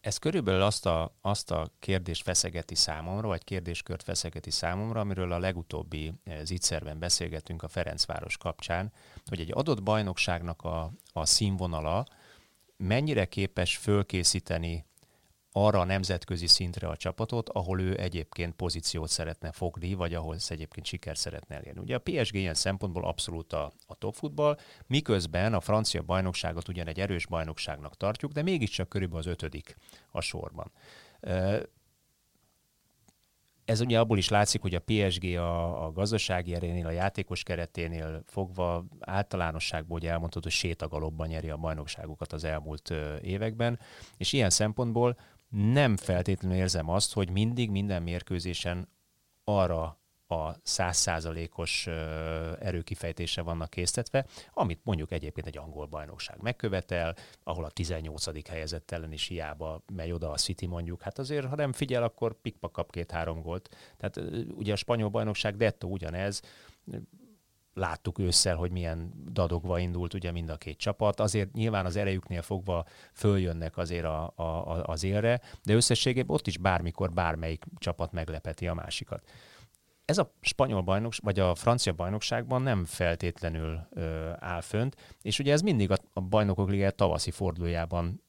[0.00, 5.38] ez körülbelül azt a, azt a kérdést feszegeti számomra, vagy kérdéskört feszegeti számomra, amiről a
[5.38, 8.92] legutóbbi eh, zicserben beszélgettünk a Ferencváros kapcsán,
[9.26, 12.06] hogy egy adott bajnokságnak a, a színvonala
[12.76, 14.86] mennyire képes fölkészíteni
[15.66, 20.86] arra a nemzetközi szintre a csapatot, ahol ő egyébként pozíciót szeretne fogni, vagy ahol egyébként
[20.86, 21.80] siker szeretne elérni.
[21.80, 26.86] Ugye a PSG ilyen szempontból abszolút a, a top futball, miközben a francia bajnokságot ugyan
[26.86, 29.76] egy erős bajnokságnak tartjuk, de mégiscsak körülbelül az ötödik
[30.10, 30.72] a sorban.
[33.64, 38.22] Ez ugye abból is látszik, hogy a PSG a, a gazdasági erénél, a játékos kereténél
[38.26, 43.78] fogva általánosságból ugye elmondható, hogy sétagalobban nyeri a bajnokságokat az elmúlt években,
[44.16, 45.16] és ilyen szempontból
[45.48, 48.88] nem feltétlenül érzem azt, hogy mindig minden mérkőzésen
[49.44, 51.86] arra a százszázalékos
[52.60, 58.48] erőkifejtése vannak késztetve, amit mondjuk egyébként egy angol bajnokság megkövetel, ahol a 18.
[58.48, 62.40] helyezett ellen is hiába megy oda a City mondjuk, hát azért, ha nem figyel, akkor
[62.40, 63.68] pikpak kap két-három gólt.
[63.96, 64.20] Tehát
[64.56, 66.42] ugye a spanyol bajnokság dettó ugyanez,
[67.74, 71.20] láttuk ősszel, hogy milyen dadogva indult ugye mind a két csapat.
[71.20, 76.58] Azért nyilván az erejüknél fogva följönnek azért a, a, az élre, de összességében ott is
[76.58, 79.28] bármikor bármelyik csapat meglepeti a másikat.
[80.04, 85.52] Ez a spanyol bajnokság, vagy a francia bajnokságban nem feltétlenül ö, áll fönt, és ugye
[85.52, 88.22] ez mindig a, a bajnokok ligája tavaszi fordulójában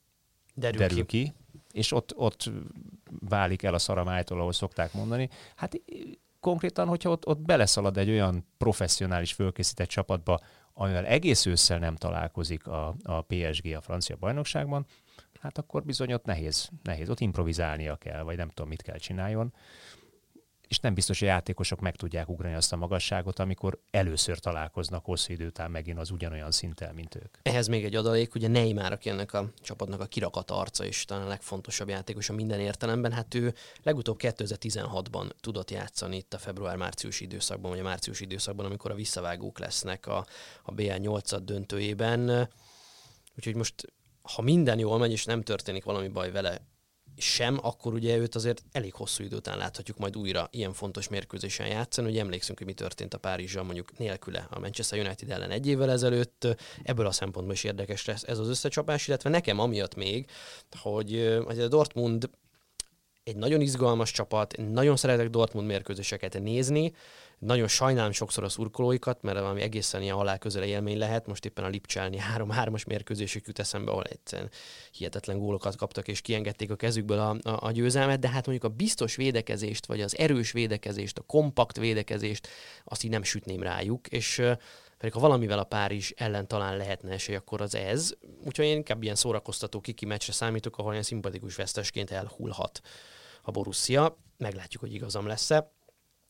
[0.53, 1.23] derül, derül ki.
[1.23, 1.33] ki,
[1.71, 2.51] és ott, ott
[3.19, 5.29] válik el a szaramájtól, ahol szokták mondani.
[5.55, 5.81] Hát
[6.39, 10.39] konkrétan, hogyha ott, ott beleszalad egy olyan professzionális fölkészített csapatba,
[10.73, 14.85] amivel egész ősszel nem találkozik a, a PSG a francia bajnokságban,
[15.41, 19.53] hát akkor bizony ott nehéz, nehéz, ott improvizálnia kell, vagy nem tudom, mit kell csináljon
[20.69, 25.05] és nem biztos, hogy a játékosok meg tudják ugrani azt a magasságot, amikor először találkoznak
[25.05, 27.37] hosszú idő után megint az ugyanolyan szinten, mint ők.
[27.41, 31.25] Ehhez még egy adalék, ugye Neymar, aki ennek a csapatnak a kirakat arca, és talán
[31.25, 33.53] a legfontosabb játékos a minden értelemben, hát ő
[33.83, 39.59] legutóbb 2016-ban tudott játszani itt a február-március időszakban, vagy a március időszakban, amikor a visszavágók
[39.59, 40.25] lesznek a,
[40.63, 42.49] a BL 8 döntőjében.
[43.37, 46.61] Úgyhogy most ha minden jól megy, és nem történik valami baj vele
[47.19, 51.67] sem, akkor ugye őt azért elég hosszú idő után láthatjuk majd újra ilyen fontos mérkőzésen
[51.67, 52.09] játszani.
[52.09, 55.91] Ugye emlékszünk, hogy mi történt a Párizsal mondjuk nélküle a Manchester United ellen egy évvel
[55.91, 56.47] ezelőtt.
[56.83, 60.29] Ebből a szempontból is érdekes lesz ez az összecsapás, illetve nekem amiatt még,
[60.81, 61.15] hogy
[61.59, 62.29] a Dortmund
[63.29, 66.93] egy nagyon izgalmas csapat, nagyon szeretek Dortmund mérkőzéseket nézni,
[67.39, 71.27] nagyon sajnálom sokszor a szurkolóikat, mert valami egészen ilyen alá közele élmény lehet.
[71.27, 74.49] Most éppen a Lipcselni 3-3-as mérkőzésük jut eszembe, ahol egyszerűen
[74.91, 78.75] hihetetlen gólokat kaptak, és kiengedték a kezükből a, a, a győzelmet, de hát mondjuk a
[78.75, 82.47] biztos védekezést, vagy az erős védekezést, a kompakt védekezést,
[82.83, 84.41] azt így nem sütném rájuk, és
[84.97, 88.11] pedig ha valamivel a Párizs ellen talán lehetne esély, akkor az ez.
[88.45, 92.81] Úgyhogy én inkább ilyen szórakoztató kiki meccsre számítok, ahol ilyen szimpatikus vesztesként elhullhat
[93.49, 94.17] a Borussia.
[94.37, 95.71] Meglátjuk, hogy igazam lesz-e.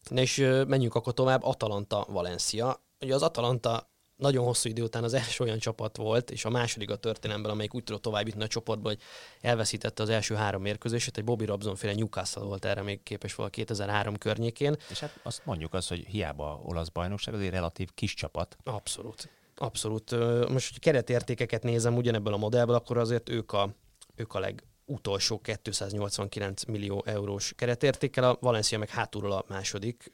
[0.09, 2.83] Na és menjünk akkor tovább, Atalanta, Valencia.
[2.99, 6.89] Ugye az Atalanta nagyon hosszú idő után az első olyan csapat volt, és a második
[6.89, 8.99] a történelemben, amelyik úgy tudott tovább jutni a csoportba, hogy
[9.41, 11.17] elveszítette az első három mérkőzését.
[11.17, 14.75] Egy Bobby Robson féle Newcastle volt erre még képes volt 2003 környékén.
[14.89, 18.57] És hát azt mondjuk az, hogy hiába olasz bajnokság, azért relatív kis csapat.
[18.63, 19.29] Abszolút.
[19.55, 20.11] Abszolút.
[20.49, 23.69] Most, hogy keretértékeket nézem ugyanebből a modellből, akkor azért ők a,
[24.15, 30.11] ők a leg, utolsó 289 millió eurós keretértékkel, a Valencia meg hátulról a második,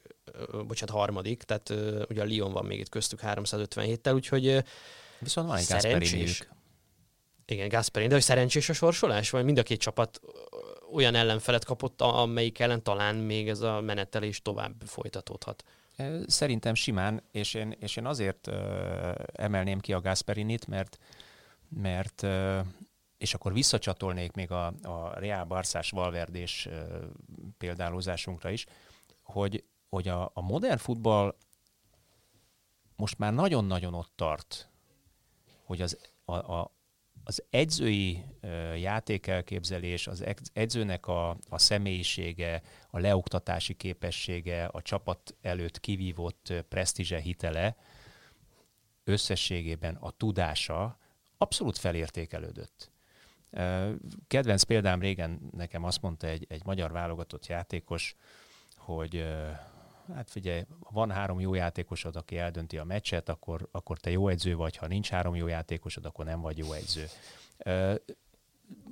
[0.66, 1.70] bocsánat, harmadik, tehát
[2.10, 4.64] ugye a Lyon van még itt köztük 357-tel, úgyhogy
[5.18, 6.48] Viszont van egy szerencsés.
[7.46, 9.30] Igen, Gasperini, de hogy szerencsés a sorsolás?
[9.30, 10.20] Vagy mind a két csapat
[10.92, 15.64] olyan ellenfelet kapott, amelyik ellen talán még ez a menetelés tovább folytatódhat.
[16.26, 18.54] Szerintem simán, és én, és én azért uh,
[19.32, 20.98] emelném ki a Gasperinit, mert,
[21.68, 22.26] mert
[23.18, 26.68] és akkor visszacsatolnék még a, a Real Barszás Valverdés
[27.58, 28.66] példálózásunkra is,
[29.22, 31.36] hogy, hogy a, a modern futball
[32.96, 34.70] most már nagyon-nagyon ott tart,
[35.62, 36.74] hogy az, a, a,
[37.24, 38.24] az edzői
[38.76, 47.76] játékelképzelés, az edzőnek a, a személyisége, a leoktatási képessége, a csapat előtt kivívott presztízse hitele,
[49.04, 50.98] összességében a tudása
[51.38, 52.90] abszolút felértékelődött.
[54.26, 58.16] Kedvenc példám régen nekem azt mondta egy, egy magyar válogatott játékos,
[58.76, 59.26] hogy
[60.14, 64.56] hát figyelj, van három jó játékosod, aki eldönti a meccset, akkor, akkor te jó edző
[64.56, 67.06] vagy, ha nincs három jó játékosod, akkor nem vagy jó edző.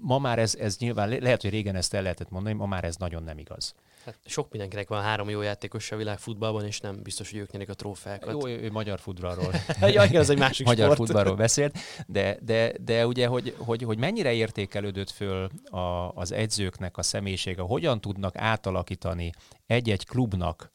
[0.01, 2.97] Ma már ez, ez nyilván, lehet, hogy régen ezt el lehetett mondani, ma már ez
[2.97, 3.75] nagyon nem igaz.
[4.05, 7.69] Hát sok mindenkinek van három jó játékos a világfutballban, és nem biztos, hogy ők nyerik
[7.69, 8.31] a trófeákat.
[8.31, 9.53] Jó, ő magyar futballról.
[9.81, 10.99] ja, igen, az egy másik Magyar sport.
[10.99, 16.97] futballról beszélt, de, de, de ugye, hogy, hogy, hogy mennyire értékelődött föl a, az edzőknek
[16.97, 19.33] a személyisége, hogyan tudnak átalakítani
[19.67, 20.73] egy-egy klubnak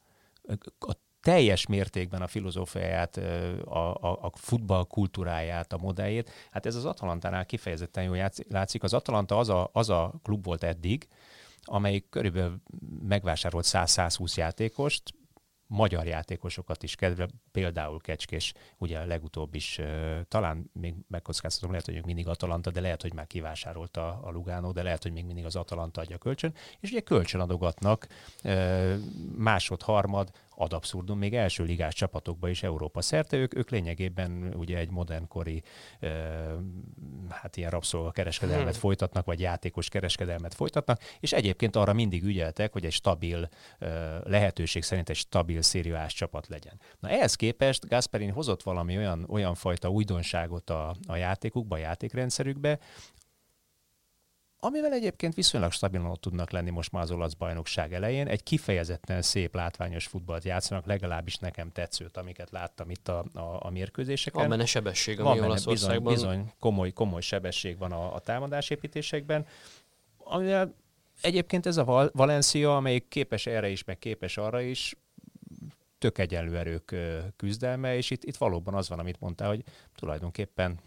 [0.78, 3.16] a teljes mértékben a filozófiáját,
[3.64, 6.30] a, a, a futball kultúráját, a modelljét.
[6.50, 8.82] Hát ez az Atalantánál kifejezetten jól látszik.
[8.82, 11.08] Az Atalanta az a, az a klub volt eddig,
[11.62, 12.60] amelyik körülbelül
[13.08, 15.14] megvásárolt 100-120 játékost,
[15.70, 19.80] magyar játékosokat is kedve, például Kecskés, ugye legutóbb is,
[20.28, 24.72] talán még megkockáztatom, lehet, hogy még mindig Atalanta, de lehet, hogy már kivásárolta a Lugano,
[24.72, 28.06] de lehet, hogy még mindig az Atalanta adja kölcsön, és ugye kölcsön adogatnak
[29.36, 34.78] másod, harmad, ad abszurdum, még első ligás csapatokba is Európa szerte, ők, ők lényegében ugye
[34.78, 35.62] egy modernkori
[36.00, 36.10] uh,
[37.28, 38.80] hát ilyen rabszolga kereskedelmet hmm.
[38.80, 43.48] folytatnak, vagy játékos kereskedelmet folytatnak, és egyébként arra mindig ügyeltek, hogy egy stabil
[43.80, 43.88] uh,
[44.24, 46.80] lehetőség szerint egy stabil szériás csapat legyen.
[46.98, 52.78] Na ehhez képest Gasperin hozott valami olyan, olyan fajta újdonságot a, a játékukba, a játékrendszerükbe,
[54.60, 58.26] amivel egyébként viszonylag stabilan ott tudnak lenni most már az olasz bajnokság elején.
[58.26, 63.70] Egy kifejezetten szép, látványos futballt játszanak, legalábbis nekem tetszőt, amiket láttam itt a, a, a
[63.70, 64.40] mérkőzéseken.
[64.40, 69.46] Van benne sebesség, ami Van benne bizony, bizony komoly, komoly sebesség van a, a támadásépítésekben,
[70.18, 70.74] amivel
[71.20, 74.94] egyébként ez a Val- Valencia, amelyik képes erre is, meg képes arra is,
[75.98, 76.94] tök egyenlő erők
[77.36, 80.78] küzdelme, és itt, itt valóban az van, amit mondtál, hogy tulajdonképpen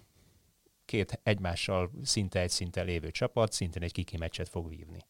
[0.85, 5.05] két egymással szinte egy szinten lévő csapat szintén egy kiki meccset fog vívni.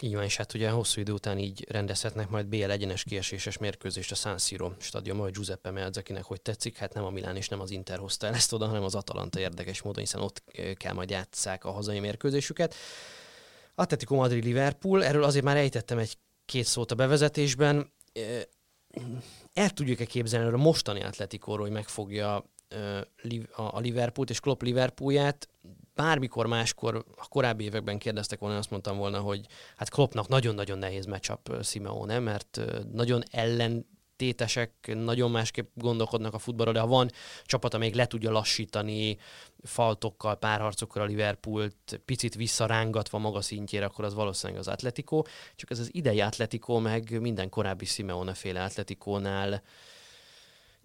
[0.00, 4.10] Így van, és hát ugye hosszú idő után így rendezhetnek majd BL egyenes kieséses mérkőzést
[4.10, 7.60] a San Siro stadionban, hogy Giuseppe Meazzakinek hogy tetszik, hát nem a Milán és nem
[7.60, 10.42] az Inter hozta el ezt oda, hanem az Atalanta érdekes módon, hiszen ott
[10.74, 12.74] kell majd játsszák a hazai mérkőzésüket.
[13.74, 17.92] Atletico Madrid Liverpool, erről azért már ejtettem egy két szót a bevezetésben.
[19.52, 22.50] El tudjuk-e képzelni, hogy a mostani Atletikóról, hogy megfogja
[23.54, 25.48] a Liverpoolt és Klopp Liverpoolját,
[25.94, 31.06] bármikor máskor, a korábbi években kérdeztek volna, azt mondtam volna, hogy hát Kloppnak nagyon-nagyon nehéz
[31.06, 32.60] matchup Simeone, mert
[32.92, 33.86] nagyon ellen
[34.18, 37.10] tétesek nagyon másképp gondolkodnak a futballról, de ha van
[37.44, 39.18] csapat, amelyik le tudja lassítani
[39.62, 45.22] faltokkal, párharcokkal a Liverpoolt, picit visszarángatva maga szintjére, akkor az valószínűleg az Atletico.
[45.54, 49.62] Csak ez az idei Atletico meg minden korábbi Simeone féle Atleticónál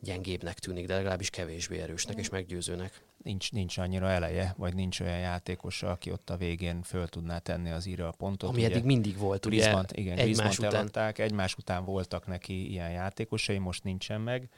[0.04, 3.02] gyengébbnek tűnik, de legalábbis kevésbé erősnek és meggyőzőnek.
[3.24, 7.70] Nincs, nincs annyira eleje, vagy nincs olyan játékos, aki ott a végén föl tudná tenni
[7.70, 8.50] az íra a pontot.
[8.50, 9.56] Ami ugye, eddig mindig volt, ugye?
[9.56, 10.74] Griezmann, igen, egymás után.
[10.74, 14.50] Eladták, egymás után voltak neki ilyen játékosai, most nincsen meg.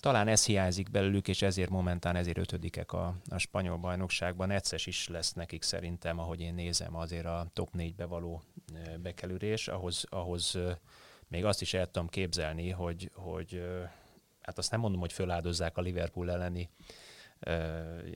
[0.00, 4.50] Talán ez hiányzik belőlük, és ezért momentán ezért ötödikek a, a spanyol bajnokságban.
[4.50, 8.42] Egyszer is lesz nekik szerintem, ahogy én nézem, azért a top négybe való
[9.02, 9.68] bekerülés.
[9.68, 10.58] Ahhoz, ahhoz
[11.28, 13.62] még azt is el tudom képzelni, hogy, hogy
[14.46, 16.70] hát azt nem mondom, hogy föláldozzák a Liverpool elleni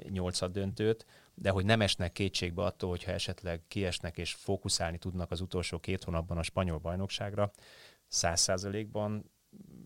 [0.08, 5.40] nyolcad döntőt, de hogy nem esnek kétségbe attól, hogyha esetleg kiesnek és fókuszálni tudnak az
[5.40, 7.50] utolsó két hónapban a spanyol bajnokságra,
[8.08, 9.30] száz százalékban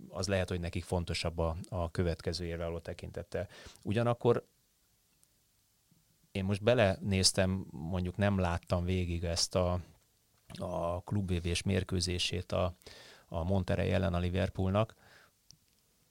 [0.09, 3.49] az lehet, hogy nekik fontosabb a, a következő évre való tekintettel.
[3.83, 4.47] Ugyanakkor
[6.33, 9.81] én most belenéztem, mondjuk nem láttam végig ezt a,
[10.59, 12.75] a klubvévés mérkőzését a,
[13.27, 14.95] a Monterrey ellen a Liverpoolnak,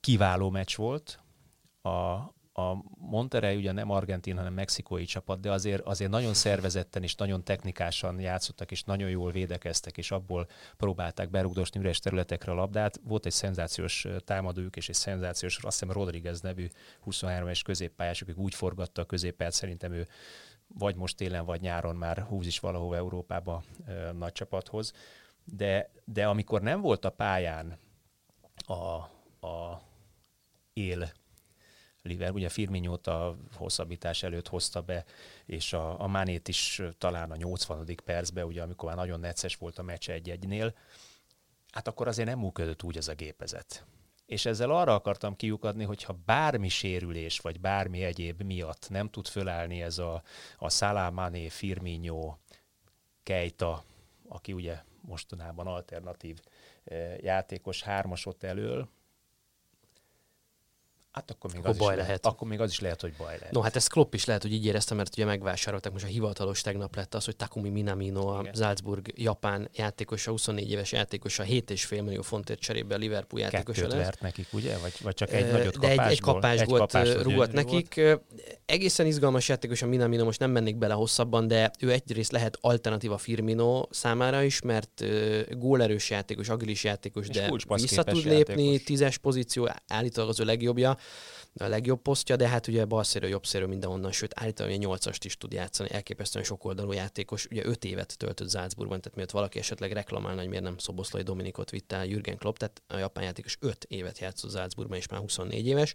[0.04, 1.18] kiváló meccs volt.
[1.82, 1.90] A,
[2.56, 7.44] a Monterrey ugye nem argentin, hanem mexikói csapat, de azért, azért nagyon szervezetten és nagyon
[7.44, 13.00] technikásan játszottak, és nagyon jól védekeztek, és abból próbálták berugdosni üres területekre a labdát.
[13.04, 16.66] Volt egy szenzációs támadójuk, és egy szenzációs, azt hiszem Rodriguez nevű
[17.00, 20.08] 23 es középpályás, akik úgy forgatta a középpályát, szerintem ő
[20.66, 24.92] vagy most télen, vagy nyáron már húz is valahol Európába ö, nagy csapathoz.
[25.44, 27.78] De, de amikor nem volt a pályán
[28.66, 28.74] a,
[29.46, 29.82] a
[30.74, 31.12] él
[32.02, 35.04] Liverpool, ugye firmino a hosszabbítás előtt hozta be,
[35.46, 37.94] és a, a Manét is talán a 80.
[38.04, 40.74] percben, ugye amikor már nagyon necces volt a meccs egy-egynél,
[41.70, 43.84] hát akkor azért nem működött úgy ez a gépezet.
[44.26, 49.82] És ezzel arra akartam kiukadni, hogyha bármi sérülés, vagy bármi egyéb miatt nem tud fölállni
[49.82, 50.22] ez a,
[50.58, 52.36] a Salamane, Firmino,
[53.22, 53.84] Keita,
[54.28, 56.40] aki ugye mostanában alternatív
[56.84, 58.88] eh, játékos hármasot elől,
[61.14, 62.06] Hát akkor még, akkor az baj is lehet.
[62.06, 62.26] lehet.
[62.26, 63.50] Akkor még az is lehet, hogy baj lehet.
[63.50, 66.60] No, hát ez Klopp is lehet, hogy így érezte, mert ugye megvásárolták, most a hivatalos
[66.60, 68.54] tegnap lett az, hogy Takumi Minamino, a Igen.
[68.54, 74.04] Salzburg japán játékosa, 24 éves játékosa, 7,5 millió fontért cserébe a Liverpool játékosa Kettőt lesz.
[74.04, 74.78] vert nekik, ugye?
[74.78, 77.94] Vagy, vagy csak egy nagyot De kapásból, egy, egy kapásból egy rúgott nekik.
[77.94, 78.20] Volt.
[78.66, 83.18] Egészen izgalmas játékos a Minamino, most nem mennék bele hosszabban, de ő egyrészt lehet alternatíva
[83.18, 85.04] Firmino számára is, mert
[85.58, 88.82] gólerős játékos, agilis játékos, És de vissza tud lépni, játékos.
[88.82, 90.96] tízes pozíció, állítólag az ő legjobbja
[91.56, 95.20] a legjobb posztja, de hát ugye bal széről, jobb széről mindenhonnan, sőt állítólag a 8-ast
[95.24, 99.58] is tud játszani, elképesztően sok oldalú játékos, ugye 5 évet töltött Salzburgban, tehát miatt valaki
[99.58, 103.56] esetleg reklamálna, hogy miért nem Szoboszlai Dominikot vitte el Jürgen Klopp, tehát a japán játékos
[103.60, 105.94] 5 évet játszott Salzburgban, és már 24 éves.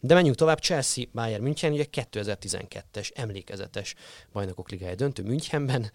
[0.00, 3.94] De menjünk tovább, Chelsea, Bayern München, ugye 2012-es emlékezetes
[4.32, 5.90] bajnokok ligája döntő Münchenben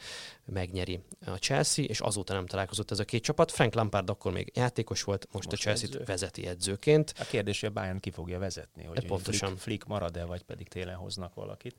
[0.52, 3.52] megnyeri a Chelsea, és azóta nem találkozott ez a két csapat.
[3.52, 6.04] Frank Lampard akkor még játékos volt, most, most a Chelsea edző.
[6.06, 7.14] vezeti edzőként.
[7.20, 9.48] A kérdés, hogy a Bayern ki fogja vezetni, hogy e pontosan.
[9.50, 11.76] Flick, Flick marad-e, vagy pedig télen hoznak valakit.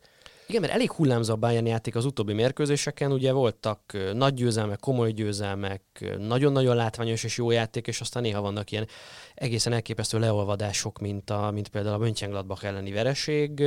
[0.49, 3.81] Igen, mert elég hullámzó a Bayern játék az utóbbi mérkőzéseken, ugye voltak
[4.13, 5.83] nagy győzelmek, komoly győzelmek,
[6.19, 8.87] nagyon-nagyon látványos és jó játék, és aztán néha vannak ilyen
[9.35, 13.63] egészen elképesztő leolvadások, mint, a, mint például a Mönchengladbach elleni vereség,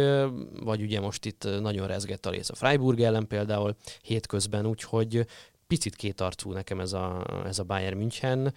[0.64, 5.26] vagy ugye most itt nagyon rezgett a rész a Freiburg ellen például hétközben, úgyhogy
[5.68, 8.54] picit kétarcú nekem ez a, ez a Bayern München.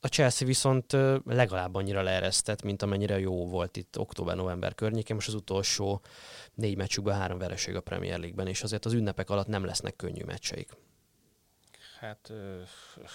[0.00, 5.14] A Chelsea viszont legalább annyira leeresztett, mint amennyire jó volt itt október-november környékén.
[5.14, 6.00] Most az utolsó
[6.54, 10.24] négy meccsükben három vereség a Premier League-ben, és azért az ünnepek alatt nem lesznek könnyű
[10.24, 10.70] meccseik.
[12.00, 12.60] Hát, ö,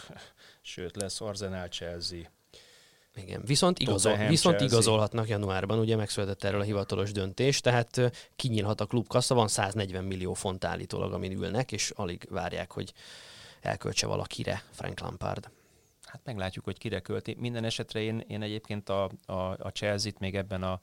[0.61, 2.21] sőt, lesz Arsenal Chelsea.
[3.15, 8.85] Igen, viszont, igazol, viszont igazolhatnak januárban, ugye megszületett erről a hivatalos döntés, tehát kinyílhat a
[8.85, 12.93] klubkassa, van 140 millió font állítólag, amin ülnek, és alig várják, hogy
[13.61, 15.49] elköltse valakire Frank Lampard.
[16.13, 17.35] Hát meglátjuk, hogy kire költi.
[17.39, 20.81] Minden esetre én, én egyébként a, a, a Chelsea-t még ebben a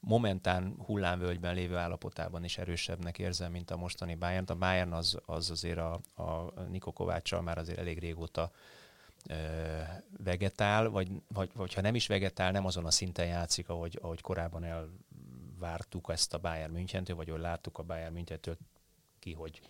[0.00, 4.44] momentán hullámvölgyben lévő állapotában is erősebbnek érzem, mint a mostani Bayern.
[4.46, 8.50] A Bayern az, az azért a, a Niko Kovácssal már azért elég régóta
[9.28, 9.34] ö,
[10.16, 14.20] vegetál, vagy, vagy, vagy ha nem is vegetál, nem azon a szinten játszik, ahogy, ahogy
[14.20, 18.56] korábban elvártuk ezt a Bayern Münchentől, vagy ahogy láttuk a Bayern Münchentől
[19.18, 19.60] ki, hogy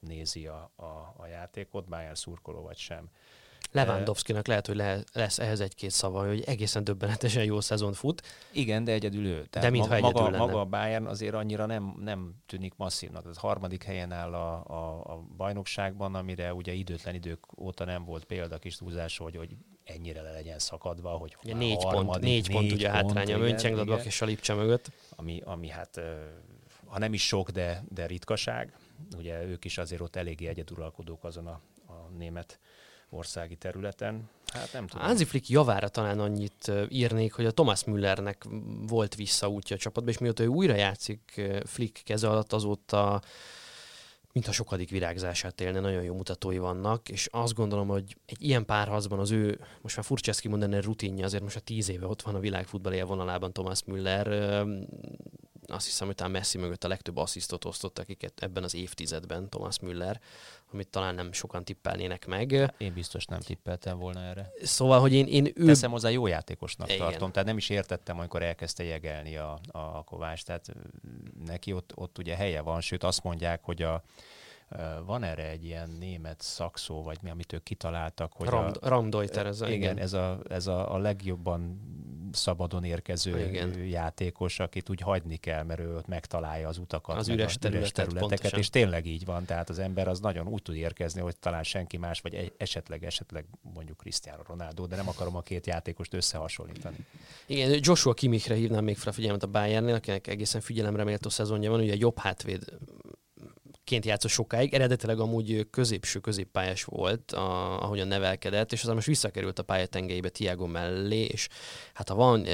[0.00, 3.10] nézi a, a, a játékot, Bayern szurkoló vagy sem.
[3.72, 8.22] Lewandowski-nak lehet, hogy le, lesz ehhez egy-két szava, hogy egészen döbbenetesen jó szezon fut.
[8.52, 9.46] Igen, de egyedül ő.
[9.50, 13.26] Tehát de mintha maga, egyedül maga a Bayern azért annyira nem, nem tűnik masszívnak.
[13.26, 18.24] Az harmadik helyen áll a, a, a bajnokságban, amire ugye időtlen idők óta nem volt
[18.24, 22.30] példa kis túlzás, hogy, hogy ennyire le legyen szakadva, hogy ugye négy, harmadik, pont, négy,
[22.32, 24.90] négy pont ugye hátránya a Mönchengladbach és a Lipcse mögött.
[25.16, 26.00] Ami, ami hát,
[26.86, 28.72] ha nem is sok, de, de ritkaság.
[29.16, 32.58] Ugye ők is azért ott eléggé egyeduralkodók azon a, a német
[33.10, 34.28] országi területen.
[34.46, 35.06] Hát nem tudom.
[35.06, 38.44] Hansi Flick javára talán annyit írnék, hogy a Thomas Müllernek
[38.86, 43.22] volt visszaútja a csapatba, és mióta ő újra játszik Flick keze alatt, azóta
[44.32, 49.18] mintha sokadik virágzását élne, nagyon jó mutatói vannak, és azt gondolom, hogy egy ilyen párharcban
[49.18, 52.34] az ő, most már furcsa ezt kimondani, rutinja, azért most a tíz éve ott van
[52.34, 54.26] a világfutball élvonalában Thomas Müller,
[55.66, 59.78] azt hiszem, hogy talán Messi mögött a legtöbb asszisztot osztott, akiket ebben az évtizedben Thomas
[59.78, 60.20] Müller,
[60.72, 62.72] amit talán nem sokan tippelnének meg.
[62.78, 64.50] Én biztos nem tippeltem volna erre.
[64.62, 65.66] Szóval, hogy én, én ő...
[65.66, 66.98] Teszem hozzá jó játékosnak Igen.
[66.98, 70.74] tartom, tehát nem is értettem, amikor elkezdte jegelni a, a Kovács, tehát
[71.46, 74.02] neki ott, ott ugye helye van, sőt azt mondják, hogy a,
[75.04, 79.46] van erre egy ilyen német szakszó, vagy mi, amit ők kitaláltak, hogy Ram, a, Ramdeuter,
[79.46, 81.80] ez a, igen, igen, ez a, ez a, a legjobban
[82.38, 83.84] szabadon érkező igen.
[83.84, 87.92] játékos, akit úgy hagyni kell, mert ő ott megtalálja az utakat, az üres, területet, üres
[87.92, 88.58] területeket, pontosan.
[88.58, 91.96] és tényleg így van, tehát az ember az nagyon úgy tud érkezni, hogy talán senki
[91.96, 96.96] más, vagy esetleg, esetleg mondjuk Cristiano Ronaldo, de nem akarom a két játékost összehasonlítani.
[97.46, 101.70] Igen, Joshua Kimichre hívnám még fel a figyelmet a Bayernnél, akinek egészen figyelemre méltó szezonja
[101.70, 102.64] van, ugye jobb hátvéd
[103.88, 109.58] ként játszott sokáig, eredetileg amúgy középső középpályás volt, a, ahogyan nevelkedett, és aztán most visszakerült
[109.58, 111.48] a pályatengelybe Tiago mellé, és
[111.92, 112.46] hát ha van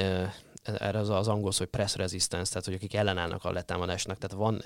[0.63, 4.37] erre az, az angol szó, hogy press resistance, tehát hogy akik ellenállnak a letámadásnak, tehát
[4.37, 4.61] van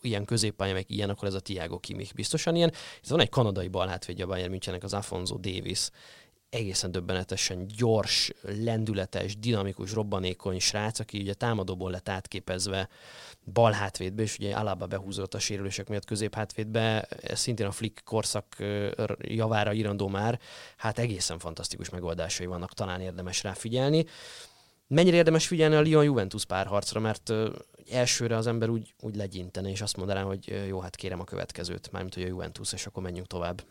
[0.00, 2.72] ilyen középpálya, meg ilyen, akkor ez a Tiago Kimmich biztosan ilyen.
[3.02, 5.90] Ez van egy kanadai balhátvédje a Bayern Münchennek, az Afonso Davis,
[6.54, 12.88] egészen döbbenetesen gyors, lendületes, dinamikus, robbanékony srác, aki ugye támadóból lett átképezve
[13.52, 18.56] bal hátvédbe, és ugye Alaba behúzott a sérülések miatt középhátvédbe, ez szintén a Flick korszak
[19.18, 20.40] javára irandó már,
[20.76, 24.04] hát egészen fantasztikus megoldásai vannak, talán érdemes rá figyelni.
[24.86, 27.32] Mennyire érdemes figyelni a Lyon-Juventus párharcra, mert
[27.90, 31.90] elsőre az ember úgy, úgy legyintene, és azt mondaná, hogy jó, hát kérem a következőt,
[31.92, 33.64] mármint hogy a Juventus, és akkor menjünk tovább.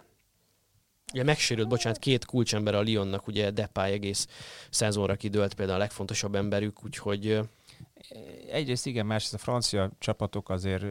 [1.14, 4.28] Ugye megsérült, bocsánat, két kulcsember a Lyonnak, ugye Depay egész
[4.70, 7.39] szezonra kidőlt például a legfontosabb emberük, úgyhogy...
[8.51, 10.84] Egyrészt igen, másrészt a francia csapatok azért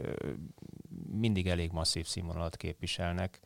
[1.11, 3.41] mindig elég masszív színvonalat képviselnek,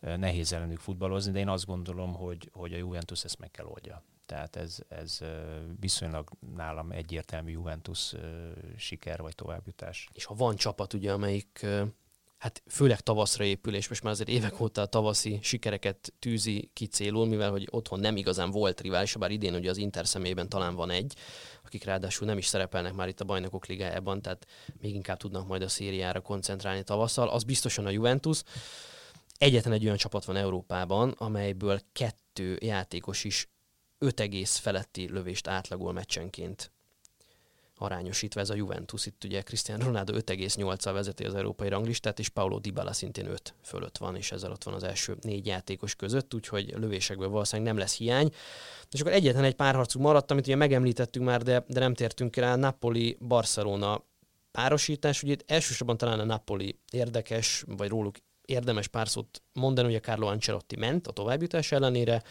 [0.00, 4.02] nehéz ellenük futballozni, de én azt gondolom, hogy, hogy a Juventus ezt meg kell oldja.
[4.26, 5.18] Tehát ez, ez
[5.80, 8.14] viszonylag nálam egyértelmű Juventus
[8.76, 10.08] siker vagy továbbjutás.
[10.12, 11.66] És ha van csapat, ugye, amelyik
[12.40, 16.86] hát főleg tavaszra épül, és most már azért évek óta a tavaszi sikereket tűzi ki
[16.86, 20.74] célul, mivel hogy otthon nem igazán volt rivális, bár idén ugye az Inter személyében talán
[20.74, 21.14] van egy,
[21.64, 24.46] akik ráadásul nem is szerepelnek már itt a bajnokok ligájában, tehát
[24.80, 27.28] még inkább tudnak majd a szériára koncentrálni tavasszal.
[27.28, 28.42] Az biztosan a Juventus.
[29.38, 33.48] Egyetlen egy olyan csapat van Európában, amelyből kettő játékos is
[33.98, 36.72] 5 egész feletti lövést átlagol meccsenként
[37.80, 39.06] arányosítva ez a Juventus.
[39.06, 43.98] Itt ugye Cristiano Ronaldo 5,8-al vezeti az európai ranglistát, és Paulo Dybala szintén 5 fölött
[43.98, 47.96] van, és ezzel ott van az első négy játékos között, úgyhogy lövésekből valószínűleg nem lesz
[47.96, 48.30] hiány.
[48.90, 52.56] És akkor egyetlen egy párharcunk maradt, amit ugye megemlítettünk már, de, de nem tértünk rá,
[52.56, 54.04] Napoli-Barcelona
[54.50, 55.22] párosítás.
[55.22, 60.00] Ugye itt elsősorban talán a Napoli érdekes, vagy róluk érdemes pár szót mondani, hogy a
[60.00, 62.22] Carlo Ancelotti ment a továbbjutás ellenére,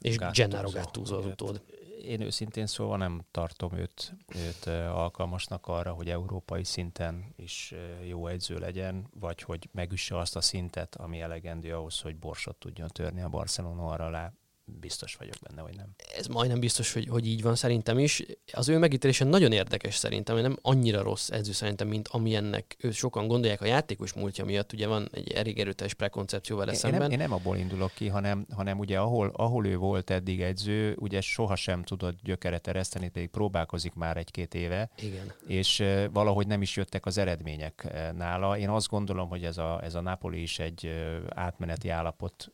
[0.00, 1.60] és Gennaro Gattuso az utód
[2.04, 7.74] én őszintén szóval nem tartom őt, őt alkalmasnak arra, hogy európai szinten is
[8.06, 12.88] jó edző legyen, vagy hogy megüsse azt a szintet, ami elegendő ahhoz, hogy borsot tudjon
[12.88, 14.32] törni a Barcelona arra alá
[14.64, 15.86] biztos vagyok benne, hogy nem.
[16.16, 18.22] Ez majdnem biztos, hogy, hogy így van szerintem is.
[18.52, 23.26] Az ő megítélése nagyon érdekes szerintem, nem annyira rossz edző szerintem, mint amilyennek ő sokan
[23.26, 24.72] gondolják a játékos múltja miatt.
[24.72, 27.00] Ugye van egy elég erőteljes prekoncepció vele én, szemben.
[27.00, 30.40] Én nem, én nem abból indulok ki, hanem, hanem ugye ahol, ahol ő volt eddig
[30.40, 34.90] edző, ugye sohasem tudott gyökeret ereszteni, pedig próbálkozik már egy-két éve.
[34.98, 35.32] Igen.
[35.46, 37.86] És valahogy nem is jöttek az eredmények
[38.16, 38.58] nála.
[38.58, 40.90] Én azt gondolom, hogy ez a, ez a Napoli is egy
[41.28, 42.52] átmeneti állapot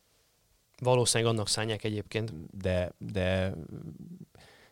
[0.83, 2.33] Valószínűleg annak szánják egyébként.
[2.57, 3.53] De, de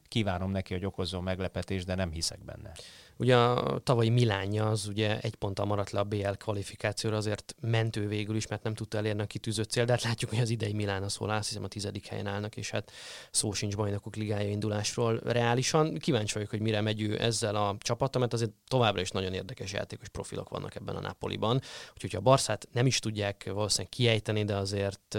[0.07, 2.72] kívánom neki, hogy okozzon meglepetést, de nem hiszek benne.
[3.20, 8.08] Ugye a tavalyi Milánja az ugye egy ponttal maradt le a BL kvalifikációra, azért mentő
[8.08, 10.74] végül is, mert nem tudta elérni a kitűzött cél, de hát látjuk, hogy az idei
[10.74, 12.92] Milán az hol áll, hiszem a tizedik helyen állnak, és hát
[13.32, 15.98] szó sincs bajnokok ligája indulásról reálisan.
[15.98, 19.74] Kíváncsi vagyok, hogy mire megy ő ezzel a csapattal, mert azért továbbra is nagyon érdekes
[19.74, 21.62] játékos profilok vannak ebben a Napoliban.
[21.94, 25.18] Úgyhogy a Barszát nem is tudják valószínűleg kiejteni, de azért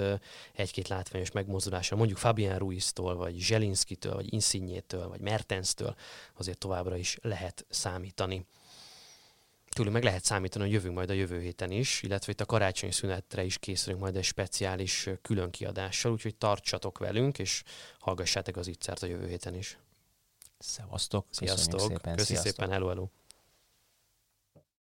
[0.53, 5.95] egy-két látványos megmozdulásra, mondjuk Fabian Ruiz-tól, vagy Zselinszkitől, vagy Insignétől, vagy Mertenstől
[6.41, 8.47] azért továbbra is lehet számítani.
[9.68, 12.93] Tőlük meg lehet számítani, hogy jövünk majd a jövő héten is, illetve itt a karácsonyi
[12.93, 17.62] szünetre is készülünk majd egy speciális különkiadással, úgyhogy tartsatok velünk, és
[17.99, 19.78] hallgassátok az ittszert a jövő héten is.
[20.59, 21.26] Szevasztok!
[21.30, 21.80] Sziasztok!
[21.80, 22.53] Szépen, Köszi Sziasztok.
[22.53, 23.09] szépen, hello, hello!